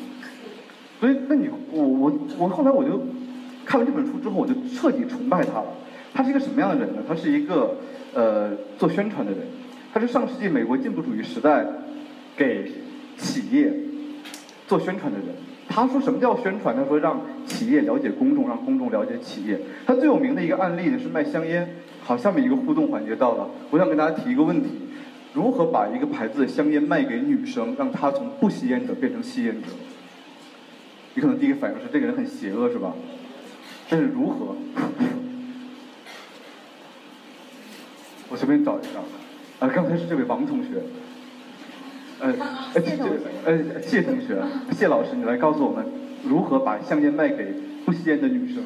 [1.00, 3.04] 所以，那你我我我后来我就
[3.64, 5.66] 看完这本书之后，我就彻底崇拜他了。
[6.14, 7.02] 他是一个什么样的人呢？
[7.06, 7.76] 他是一个
[8.14, 9.40] 呃做宣传的人，
[9.92, 11.66] 他是上世纪美国进步主义时代
[12.36, 12.72] 给
[13.16, 13.72] 企业
[14.66, 15.28] 做宣传的人。
[15.86, 16.74] 他说什么叫宣传？
[16.74, 19.60] 他说让企业了解公众，让公众了解企业。
[19.86, 21.76] 他最有名的一个案例呢是卖香烟。
[22.02, 24.70] 好，下面一个互动环节到了，我想跟大家提一个问题：
[25.34, 29.68] 如何把一个牌子的香烟卖给女生，让她从不吸烟者变成吸烟者？
[31.14, 32.94] 你可能第一个反应是这个人很邪恶，是吧？
[33.88, 34.56] 但是如何？
[38.30, 38.90] 我随便找一下。
[39.60, 40.82] 啊，刚才是这位王同学。
[42.20, 42.32] 呃，
[42.74, 44.42] 谢同学，呃，谢同学，
[44.72, 45.86] 谢老师，你来告诉我们
[46.24, 47.54] 如何把香烟卖给
[47.84, 48.62] 不吸烟的女生。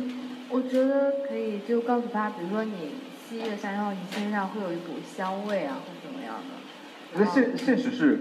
[0.48, 2.92] 我觉得可以，就告诉他，比如说你
[3.28, 7.18] 吸一个香烟后，你身上会有一股香味啊，或怎么样的。
[7.18, 8.20] 那现现实是，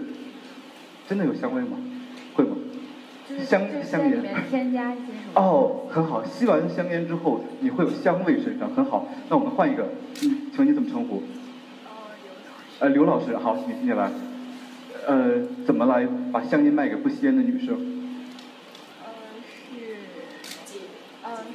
[1.08, 1.78] 真的有香味吗？
[2.36, 2.56] 会吗？
[3.46, 5.42] 香香烟里面添加一些什么？
[5.42, 6.26] 哦，很好。
[6.26, 9.08] 吸完香烟之后，你会有香味身上，很好。
[9.30, 9.84] 那我们换一个，
[10.24, 11.24] 嗯，请问你怎么称呼？
[12.80, 14.12] 呃，刘老师，好，你你来。
[15.08, 17.76] 呃，怎么来把香烟卖给不吸烟的女生？
[19.04, 19.10] 呃，
[19.44, 19.98] 是，
[21.24, 21.46] 呃，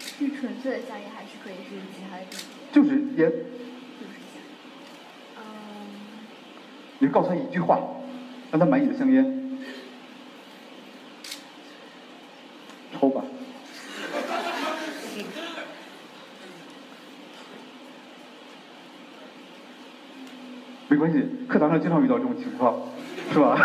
[0.00, 2.46] 是纯粹的香烟，还是可以是其他的东西？
[2.72, 4.42] 就是烟，就是香烟。
[5.36, 5.42] 嗯，
[6.98, 7.78] 你告诉他一句话，
[8.50, 9.58] 让他买你的香烟。
[12.98, 13.22] 抽吧。
[20.86, 22.78] 没关系，课堂上经常遇到这种情况，
[23.32, 23.56] 是吧？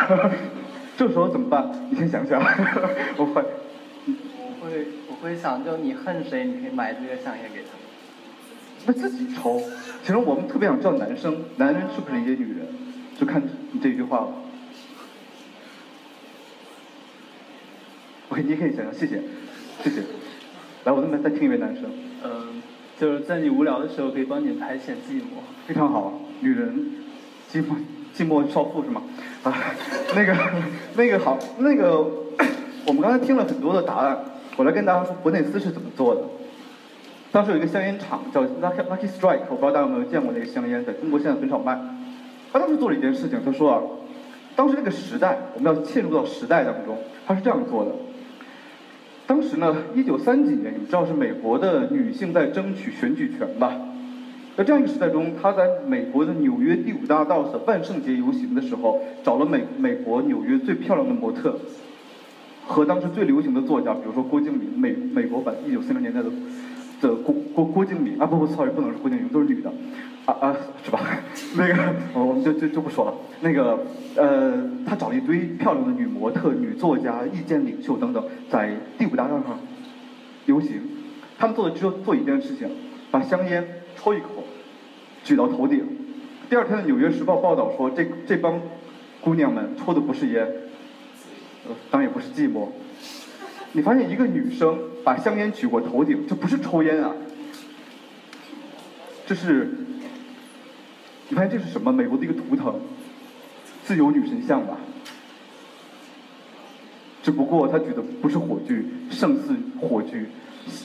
[0.98, 1.70] 这时候怎么办？
[1.90, 2.42] 你先想想，
[3.18, 3.44] 我会。
[4.62, 7.68] 我会我会想，就你恨谁，你可以买这个香烟给他。
[8.86, 9.62] 那自己抽。
[10.04, 12.68] 其实我们特别想知道男生，男人是不是理解女人，
[13.18, 13.42] 就看
[13.72, 14.28] 你这句话了。
[18.30, 19.22] OK，你可以想想，谢谢，
[19.84, 20.02] 谢谢。
[20.84, 21.86] 来，我这边再听一位男生，
[22.24, 22.62] 嗯，
[23.00, 25.42] 就是在你无聊的时候，可以帮你排遣寂寞。
[25.66, 26.92] 非常好，女人
[27.52, 27.76] 寂寞
[28.20, 29.02] 寂寞少妇是吗？
[29.44, 29.56] 啊，
[30.14, 30.36] 那个
[30.98, 32.06] 那个好，那个
[32.86, 34.20] 我们刚才听了很多的答案，
[34.58, 36.22] 我来跟大家说伯内斯是怎么做的。
[37.32, 41.80] 当时有一个香烟厂叫 Lucky Lucky Strike，我不知道大家有没有见过那个香烟，在中国现在很少卖。
[42.52, 43.82] 他当时做了一件事情，他说啊，
[44.54, 47.92] 当时那个时代，我们要嵌入到时代当中，他是这样做的。
[49.28, 53.72] 当时呢，一九三几年，你们知道是美国的女性在争取选举权吧？
[54.60, 61.58] 在这样一个时代中，他在美国的纽约第五大道的万圣节游行的时候，找了美美国纽约最漂亮的模特，
[62.68, 66.30] 和当时最流行的作家，比如说郭敬明，美美国版一九四零年代的
[67.00, 69.72] 的郭郭郭敬明啊，不不，sorry，不能是郭敬明，都是女的，
[70.26, 71.00] 啊啊，是吧？
[71.56, 73.14] 那个我们就就就不说了。
[73.40, 73.80] 那个
[74.18, 79.58] 呃，他找了一堆漂亮的女模特、女作家、意见领袖等等，在第五大道上
[80.48, 80.82] 游行。
[81.38, 82.68] 他们做的只有做一件事情，
[83.10, 83.66] 把香烟
[84.02, 84.46] 抽一口，
[85.26, 85.86] 举到头顶。
[86.50, 88.62] 第二天的《纽约时报》报道说，这这帮
[89.20, 90.48] 姑娘们抽的不是烟，
[91.68, 92.70] 呃，当然也不是寂寞。
[93.74, 97.14] 你发现一个女生把香烟举过头顶，这不是抽烟啊，
[99.28, 99.70] 这是，
[101.28, 101.92] 你发现这是什么？
[101.92, 102.80] 美国的一个图腾，
[103.84, 104.78] 自由女神像吧。
[107.22, 110.26] 只不过她举的不是火炬，胜似火炬，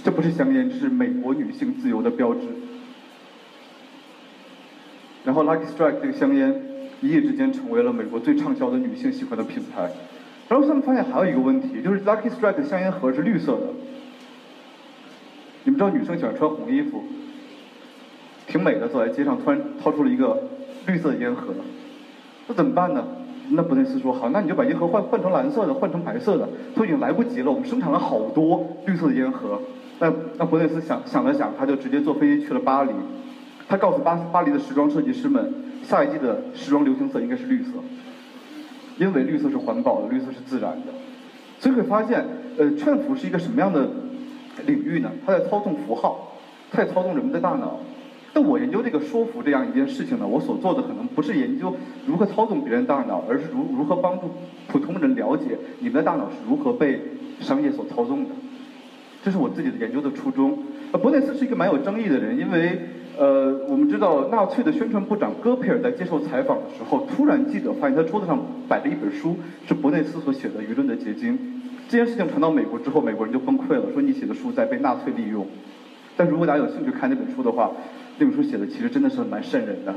[0.02, 2.40] 这不是香烟，这是美国女性自由的标志。
[5.25, 6.62] 然后 Lucky Strike 这个香烟
[7.01, 9.91] 一夜之间成为了美国最畅销的女性喜欢的品牌。
[10.49, 13.68] 然后他们发现还有一个问题，就是 Lucky Strike 的香烟盒是绿色的。
[15.64, 17.03] 你们知道女生喜欢穿红衣服，
[18.47, 20.43] 挺美的，走在街上突然掏出了一个
[20.87, 21.55] 绿色的烟盒，
[22.47, 23.03] 那怎么办呢？
[23.51, 29.59] 那伯内斯说好，那你就把烟盒换换成蓝色的，换成白色的，都已经来不及了，我们生产了好多绿色的烟盒。
[29.99, 32.91] 那那伯内斯想想了想，他就直接坐飞机去了巴黎。
[33.68, 35.52] 他告诉巴巴黎的时装设计师们，
[35.82, 37.70] 下一季的时装流行色应该是绿色，
[38.98, 40.92] 因为绿色是环保的，绿色是自然的。
[41.58, 42.24] 所以会发现，
[42.58, 43.88] 呃，劝服是一个什么样的
[44.66, 45.10] 领域呢？
[45.24, 46.36] 它在操纵符号，
[46.70, 47.80] 它在操纵人们的大脑。
[48.34, 54.30] 那我研究这个说服这样一件事情呢，我所做的可能不是研究如何操纵别人大脑，而是如如何帮助
[54.66, 57.00] 普通人了解你们的大脑是如何被
[57.40, 58.30] 商业所操纵的。
[59.22, 60.58] 这是我自己的研究的初衷。
[60.92, 62.78] 呃，伯内斯是一个蛮有争议的人，因为
[63.16, 68.38] 呃，我们知道纳粹的宣传部长戈培尔在接受采访的时候，突然记者发现他桌子上
[68.68, 69.36] 摆着一本书，
[69.68, 71.34] 是伯内斯所写的《舆论的结晶》。
[71.88, 75.46] 这件事情传到美国之后，美国人就崩溃了，说你写的书在被纳粹利用。
[76.16, 77.70] 但如果大家有兴趣看那本书的话，
[78.18, 79.94] 那本书写的其实真的是蛮瘆人的，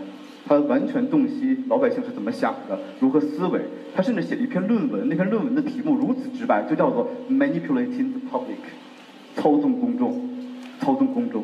[0.48, 3.62] 他完全洞悉老百姓是怎么想的，如何思维。
[3.96, 10.30] 他甚至写了一篇论文，那篇论文的题目如此直白，就叫做 “Manipulating the Public”，操纵公众，
[10.80, 11.44] 操纵公众。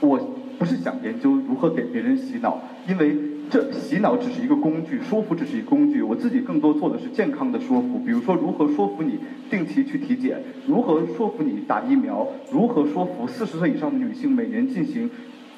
[0.00, 0.18] 我
[0.62, 3.16] 不是想研究如何给别人洗脑，因为
[3.50, 6.00] 这洗脑只是一个工具，说服只是一个工具。
[6.00, 9.18] 我自己更多做的是健康的说服，比如说如何说服你
[9.50, 15.10] 定期去体检，如何说服你打疫苗，如何说服四十岁以上的女性每年进行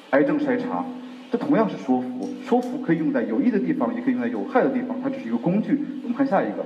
[0.09, 0.83] 癌症筛查。
[1.31, 5.79] 这同样是说服，说服可以用在有益的地方，也可以用在有害的地方，它只是一个工具。
[6.01, 6.65] 我们看下一个。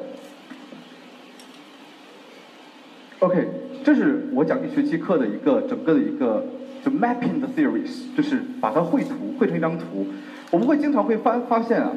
[3.20, 3.50] OK，
[3.84, 6.46] 这是我讲一学期课的一个整个的一个
[6.90, 10.08] mapping the theories，就是把它绘图绘成一张图。
[10.52, 11.92] 我们会经常会发发现啊，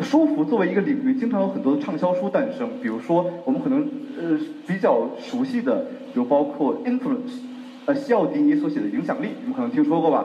[0.00, 2.68] 说服作为一个领域，经常有很多的畅销书诞生。
[2.82, 3.88] 比如说，我们可能
[4.18, 7.40] 呃比较熟悉的有包括 influence，
[7.86, 10.24] 呃西奥迪尼所写的影响力，你们可能听说过吧？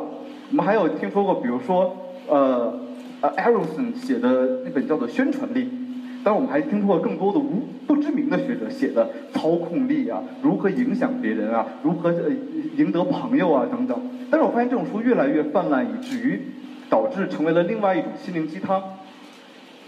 [0.51, 1.95] 我们还有听说过，比如说
[2.27, 2.79] 呃
[3.21, 5.67] 呃 Erikson 写的那本叫做宣传力。
[6.25, 12.31] 当我们还听说过更多的无不知名的学者写的操控力啊，如何影响别人啊，如何呃
[12.75, 13.95] 赢得朋友啊等等。
[14.31, 16.41] 但是我发现这种书越来越泛滥，以至于
[16.89, 18.81] 导致成为了另外一种心灵鸡汤。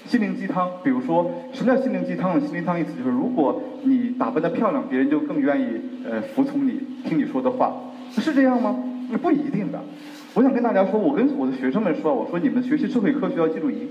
[0.06, 2.40] 心灵鸡汤，比如说，什么叫心灵鸡汤呢？
[2.40, 5.66] 心灵鸡汤意思就是，如果你打扮的漂亮，别人就更愿意
[6.08, 7.76] 呃服从你，听你说的话，
[8.12, 8.78] 是这样吗？
[9.10, 9.82] 那不一定的。
[10.36, 13.90] 我想跟大家说，我跟我的学生们说，我说你们学习社会科学要记住一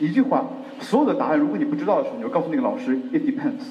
[0.00, 0.44] 一句话：
[0.80, 3.64] 所有的答案，如果你不知道的时候，你就告诉那个老师，it depends，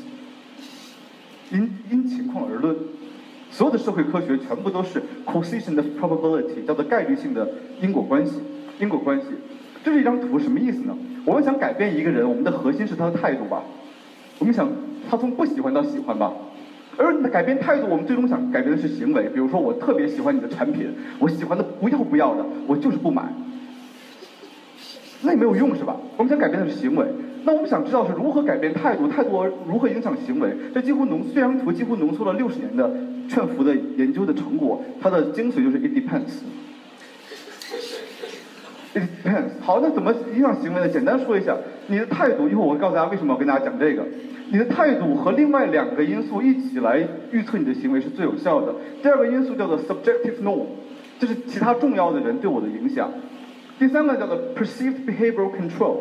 [1.52, 2.76] 因因情况而论。
[3.52, 7.48] 所有的社会科学全部都是 causation of probability，叫做概率性的
[7.82, 8.40] 因果关系。
[8.80, 9.28] 因果关系，
[9.84, 10.98] 这是一张图，什么意思呢？
[11.26, 13.62] 我们想改变一个人，我们的核心是他的态度吧？
[14.40, 14.68] 我们想
[15.08, 16.34] 他从不喜欢到喜欢吧？
[16.98, 19.30] 而改变态度，我们最终想改变的是行为。
[19.30, 23.24] 比如说，我特别喜欢你的产品，我喜欢的不要不要的，我就是不买。
[25.24, 25.96] 那也没有用是吧？
[26.18, 27.06] 我们想改变的是行为。
[27.46, 30.50] 那我们想知道是如何改变态度，态度如何影响行为？
[30.74, 32.90] 这几乎浓这张图几乎浓缩了六十年的
[33.28, 36.40] 劝服的研究的成果，它的精髓就是 it depends。
[38.94, 39.60] It depends。
[39.62, 40.88] 好，那怎么影响行为呢？
[40.88, 41.58] 简单说一下，
[41.88, 44.06] 你的态度，一会儿我会告诉大家为什么要跟大家讲这个。
[44.52, 48.76] 你的态度和另外两个因素一起来预测你的行为是最有效的。
[49.02, 50.66] 第二个因素叫做 subjective norm，
[51.20, 53.12] 这是其他重要的人对我的影响。
[53.80, 55.98] 第三个叫做 perceived behavioral control，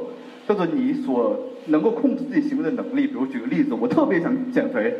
[0.47, 3.07] 叫做你所能够控制自己行为的能力。
[3.07, 4.95] 比如举个例子，我特别想减肥，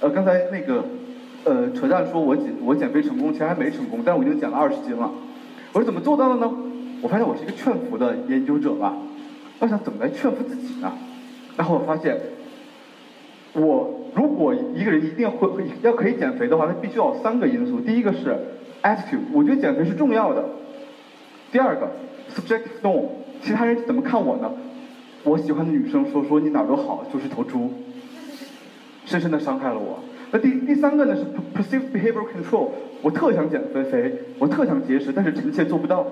[0.00, 0.84] 呃，刚才那个
[1.44, 5.10] 呃扯淡说我减我减肥成功，其实还没成功，但是我已经减了二十斤了。
[5.72, 6.50] 我是怎么做到的呢？
[7.02, 8.96] 我发现我是一个劝服的研究者吧。
[9.60, 10.92] 我想怎么来劝服自己呢？
[11.56, 12.18] 然后我发现，
[13.52, 15.48] 我如果一个人一定会
[15.82, 17.78] 要可以减肥的话，他必须要有三个因素。
[17.80, 18.34] 第一个是
[18.82, 20.44] attitude，我觉得减肥是重要的。
[21.54, 21.88] 第二个
[22.34, 23.04] subjective norm，
[23.40, 24.50] 其他人怎么看我呢？
[25.22, 27.70] 我喜欢的女生说说你哪儿都好，就是头猪，
[29.04, 30.00] 深深的伤害了我。
[30.32, 31.22] 那第第三个呢是
[31.56, 32.70] perceived behavioral control，
[33.02, 36.04] 我特想减肥肥，我特想节食，但是臣妾做不到。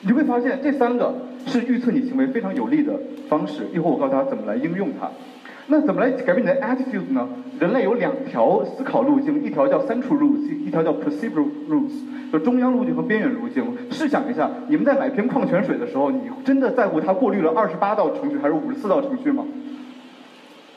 [0.00, 1.14] 你会发现这三个
[1.46, 2.98] 是预测你行为非常有利的
[3.28, 3.66] 方式。
[3.74, 5.10] 一会儿我告诉大家怎么来应用它。
[5.68, 7.28] 那怎么来改变你的 attitude 呢？
[7.58, 11.32] 人类有两条思考路径，一条叫 central routes，一条叫 perceived
[11.68, 13.64] routes，就中央路径和边缘路径。
[13.90, 19.44] 试想一下，你们在买瓶矿泉水的时候，你真的在乎它过滤了二十八道程序还是五十四道程序吗？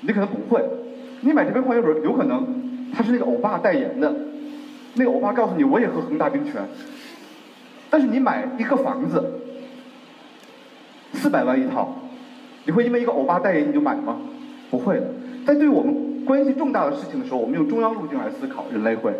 [0.02, 0.64] 你可能不会。
[1.22, 2.48] 你买这瓶矿泉水，有可能
[2.92, 4.16] 它是那个欧巴代言的，
[4.96, 6.64] 那个欧巴告诉你我也喝恒大冰泉。
[7.92, 9.22] 但是你买一个房子，
[11.14, 11.94] 四百万一套，
[12.66, 14.18] 你会因为一个欧巴代言你就买吗？
[14.70, 15.08] 不会的。
[15.46, 19.12] 在对我们关系重大的事情的时候，我们用中央路径来思考，人类会；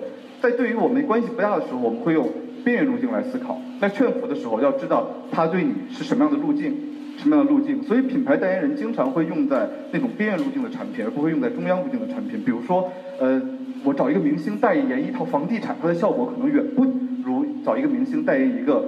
[0.42, 2.30] 在对于我们关系不大的时候，我们会用
[2.64, 3.60] 边缘路径来思考。
[3.80, 6.76] 在劝服的时候，要知道他对你是什么样的路径，
[7.18, 7.82] 什么样的路径。
[7.84, 12.44] 所以品牌代言人经常会用在那种边缘路径的产品，而不会用在中央路径的产品。
[12.44, 13.42] 比如说，呃，
[13.84, 16.84] 我找一个明星代言一套房地产，它的效果可能远不
[17.24, 18.84] 如找一个明星代言一个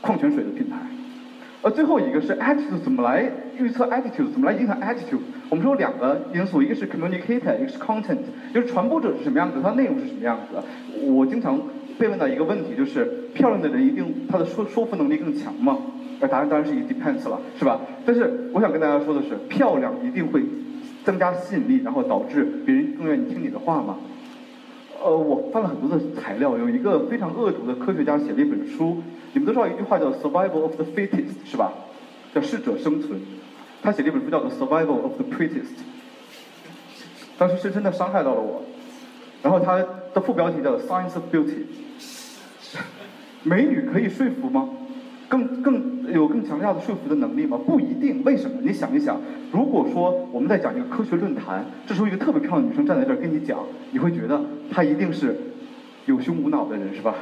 [0.00, 0.76] 矿泉水的品牌。
[1.66, 5.18] 呃，最后一个是 attitude，怎么来预测 attitude，怎么来影响 attitude？
[5.50, 8.18] 我们说两个因素，一个是 communicator，一个是 content，
[8.54, 10.62] 就是传播者是什么样子，它内容是什么样子。
[11.08, 11.60] 我经常
[11.98, 13.04] 被问到一个问题，就是
[13.34, 15.76] 漂亮的人一定他的说说服能力更强吗？
[16.20, 17.80] 呃，答案当然是 it depends 了，是吧？
[18.04, 20.44] 但是我想跟大家说的是，漂亮一定会
[21.02, 23.96] 增加吸引力，然后导致别人更愿意听你的话吗？
[25.02, 31.72] 呃，我翻了很多的材料，有一个非常恶毒的科学家写了一本书，你们都知道一句话叫 survival of the fittest，是吧？
[32.34, 33.20] 叫适者生存。
[33.82, 35.76] 他写了一本书叫做 survival of the prettiest，
[37.38, 38.62] 当时深深的伤害到了我。
[39.42, 39.76] 然后他
[40.12, 41.66] 的副标题叫 science of beauty，
[43.44, 44.68] 美女可以说服吗？
[45.28, 47.58] 更更有更强大的说服的能力吗？
[47.66, 48.22] 不一定。
[48.24, 48.58] 为什么？
[48.62, 49.20] 你想一想，
[49.52, 53.58] 如果说我们在讲一个科学论坛，这时候一个特别漂亮的女生站在这儿跟你讲，
[53.92, 55.36] 你会觉得她一定是
[56.06, 57.14] 有胸无脑的人，是吧？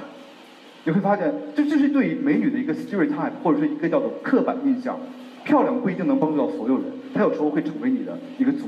[0.84, 4.98] 你会发现，这这是对美女的一个 stereotype，或者是一个叫做刻板印象。
[5.44, 6.84] 漂亮不一定能帮助到所有人，
[7.14, 8.66] 她有时候会成为你的一个阻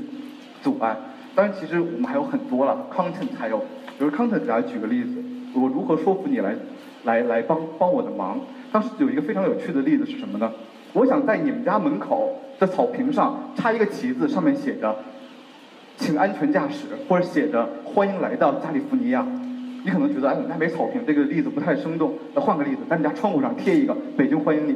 [0.61, 0.95] 阻碍。
[1.33, 3.57] 当然，其实我们还有很多了，content 还有，
[3.97, 5.15] 比如 content，给大家举个例子，
[5.55, 6.55] 我如何说服你来
[7.07, 8.37] 来来帮帮我的忙？
[8.71, 10.51] 当时有一个非常有趣的例子是什么呢？
[10.91, 14.93] 我想在你们家门口的草坪上插一个旗子，上面写着
[15.95, 19.25] “请安全驾驶”或者写着“欢迎来到加利福尼亚”。
[19.85, 22.13] 你可能觉得哎，我们家没草坪，这个例子不太生动。
[22.33, 24.75] 那换个例子，在你家窗户上贴一个“北京欢迎你”。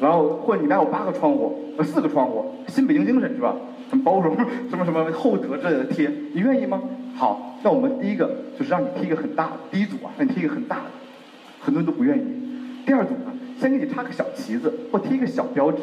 [0.00, 3.54] 然后或者你家有八个窗户，呃四个窗户，新北京精神是吧？
[3.90, 4.34] 很包容，
[4.68, 6.82] 什么什么厚德之类的贴，你愿意吗？
[7.14, 10.84] 好，那我们第一个就是让你贴一个很大的，第一组啊，让你贴一个很大的。
[11.60, 12.22] 很多人都不愿意。
[12.84, 15.82] 第二组呢，先给你插个小旗子或贴一个小标志，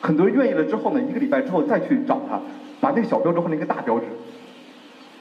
[0.00, 2.38] 很多人愿意了之后呢，一个礼拜之后再去找他，
[2.80, 4.04] 把那个小标志换成一个大标志，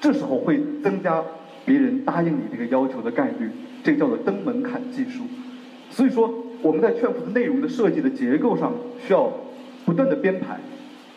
[0.01, 1.23] 这时候会增加
[1.63, 3.49] 别人答应你这个要求的概率，
[3.83, 5.23] 这叫做登门槛技术。
[5.89, 8.73] 所以说我们在劝服的内容的设计的结构上
[9.07, 9.31] 需要
[9.85, 10.59] 不断的编排，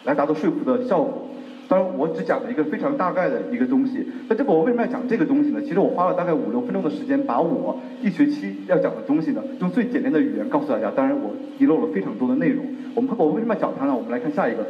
[0.05, 1.29] 来达到说服的效果。
[1.69, 4.07] 当然，我只讲了一个非常大概的一个东西。
[4.29, 5.61] 那这个我为什么要讲这个东西呢？
[5.63, 10.93] 其实我花了大概五六分钟的时间，把我一学期要讲的东西呢，用最简练的语言告诉大家。
[10.93, 12.65] 当然，我遗漏了非常多的内容。
[12.95, 13.97] 我们我为什么要讲它呢？
[13.97, 14.65] 我们来看下一个，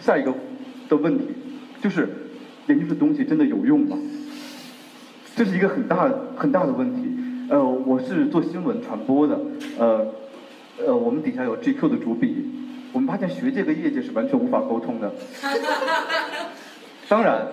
[0.00, 0.34] 下一个
[0.88, 1.24] 的问题，
[1.80, 2.08] 就是
[2.66, 3.96] 研究的东西真的有用吗？
[5.34, 7.08] 这是一个很大很大的问题。
[7.48, 9.40] 呃，我是做新闻传播的，
[9.78, 10.06] 呃，
[10.86, 12.50] 呃，我们底下有 GQ 的主笔。
[12.94, 15.12] 我们发现学界跟业界是完全无法沟通的。
[17.08, 17.44] 当然，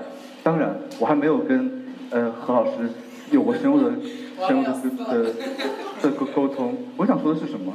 [0.44, 2.88] 当然，我还没有跟呃何老师
[3.32, 3.92] 有过深入的、
[4.48, 4.72] 深入的
[5.08, 5.34] 的
[6.04, 6.78] 的沟沟通。
[6.96, 7.74] 我想说的是什么？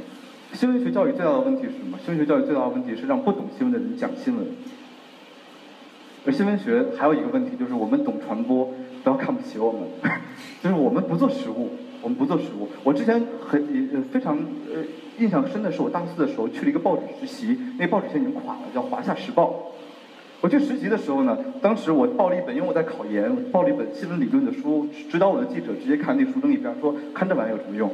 [0.52, 1.98] 新闻学教育最大的问题是什么？
[2.04, 4.46] 新闻学教育最大的问题是让不懂新闻的人讲新闻。
[6.24, 9.82] 而新闻学还有一个问题就是我们懂传播，不要看不起我们，
[10.62, 11.70] 就是我们不做实务。
[12.03, 12.68] 我们不做实物。
[12.84, 14.82] 我之前很也非常呃
[15.18, 19.51] 印象深的是，我大四的时候去了一个报纸实习，那报纸现在已经垮了，叫《华夏时报》。
[20.42, 27.90] 我去实习的时候呢，当时我报了一本，因为我在考研，报了一本新闻理论的书，指导我的记者直接看那书扔一边，说看这玩意有什么用？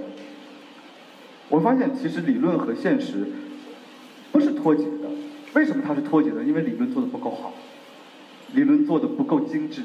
[1.48, 3.26] 我发现其实理论和现实
[4.32, 5.08] 不是脱节的。
[5.54, 6.42] 为什么它是脱节的？
[6.42, 7.52] 因为理论做的不够好，
[8.54, 9.82] 理论做的不够精致，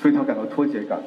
[0.00, 1.00] 所以他感到脱节感。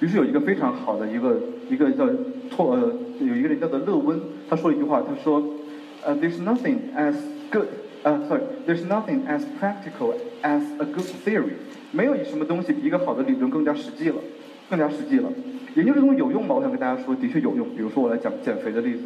[0.00, 1.38] 于是有一个非常好的一个
[1.70, 2.06] 一个叫
[2.50, 4.20] 托呃有一个人叫做乐温，
[4.50, 5.42] 他说了一句话，他说，
[6.04, 7.14] 呃，There's nothing as
[7.50, 7.66] good，
[8.02, 11.54] 呃，Sorry，There's nothing as practical as a good theory，
[11.92, 14.16] 没有什么东西比一个好的理论更加实际了，
[14.68, 15.30] 更加实际了。
[15.76, 16.54] 研究这东西有用吗？
[16.54, 17.68] 我想跟大家说，的确有用。
[17.70, 19.02] 比如说我来讲减肥的例子，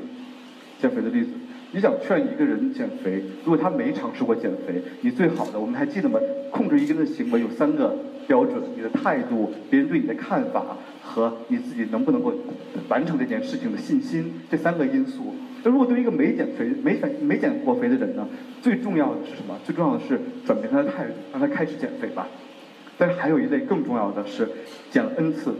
[0.80, 1.30] 减肥的例子，
[1.72, 6.18] 你想劝一个人减肥，如果他没尝试过减肥，你最好的，我们还记得吗？
[6.50, 7.94] 控制一个人的行为有三个。
[8.28, 12.32] 标准，你的态度，别人对你的看法和你自己能不能够
[12.88, 15.34] 完成这件事情的信心，这三个因素。
[15.64, 18.28] 那如果对于一个没减肥、没减、没减过肥的人呢？
[18.62, 19.58] 最重要的是什么？
[19.64, 22.28] 最重要的是转变他的态度，让他开始减肥吧。
[22.98, 24.48] 但是还有一类更重要的是
[24.90, 25.54] 减了 n 次。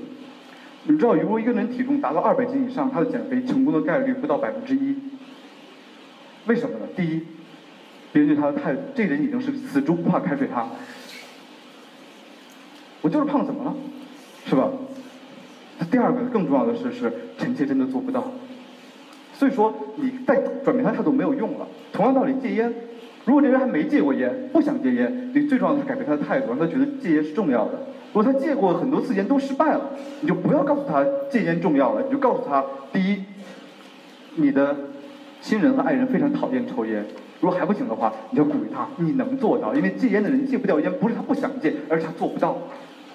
[0.85, 4.95] 你知道，如果一个人体重达到二百斤以上，他的减肥成功的概率不到百分之一。
[6.47, 6.87] 为什么呢？
[6.97, 7.23] 第一，
[8.13, 10.71] 别人对他的态度，这人已经是死猪不怕开水烫。
[13.01, 13.75] 我就是胖，怎么了？
[14.47, 14.69] 是吧？
[15.79, 18.25] 那第二个更重要的是，是臣妾真的做不到。
[19.33, 21.67] 所以说，你再转变他态度没有用了。
[21.93, 22.73] 同样道理，戒烟，
[23.25, 27.75] 如果这人还没戒过烟，不想戒烟，你最重要的是改变他的态度，让他觉得戒烟是重要的。
[28.13, 29.91] 如果他戒过很多次烟都失败了，
[30.21, 33.23] 你就不要告诉他戒烟重要了，你就告诉他：第一，
[34.35, 34.75] 你的
[35.41, 37.05] 亲人和爱人非常讨厌抽烟。
[37.41, 42.59] 如果还不行的话，你就鼓励他，你能做到，因为戒烟的人戒不掉烟，不是他不想戒，而是他做不到。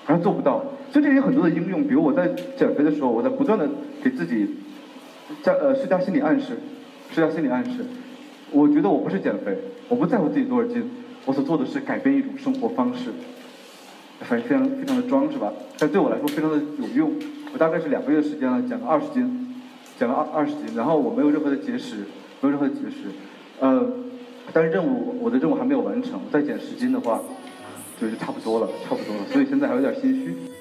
[0.06, 1.84] 而做不到，所以这里有很多的应用。
[1.84, 2.28] 比如我在
[2.58, 3.68] 减肥的时候，我在不断的
[4.04, 4.48] 给自己
[5.42, 6.58] 加呃施加心理暗示，
[7.12, 7.86] 施加心理暗示。
[8.52, 9.58] 我觉得我不是减肥，
[9.90, 10.84] 我不在乎自己多少斤，
[11.26, 13.12] 我所做的是改变一种生活方式。
[14.20, 15.52] 反正非常非常的装是吧？
[15.80, 17.12] 但对我来说非常的有用。
[17.52, 19.56] 我大概是两个月的时间了，减了二十斤，
[20.00, 21.98] 减了二二十斤，然后我没有任何的节食，
[22.42, 23.10] 没有任何的节食。
[23.60, 23.86] 呃，
[24.54, 27.22] 但是任务我的任务还没有完成，再减十斤的话。
[28.10, 30.53] 就差不多了，差不多了，所以现在还有点心虚。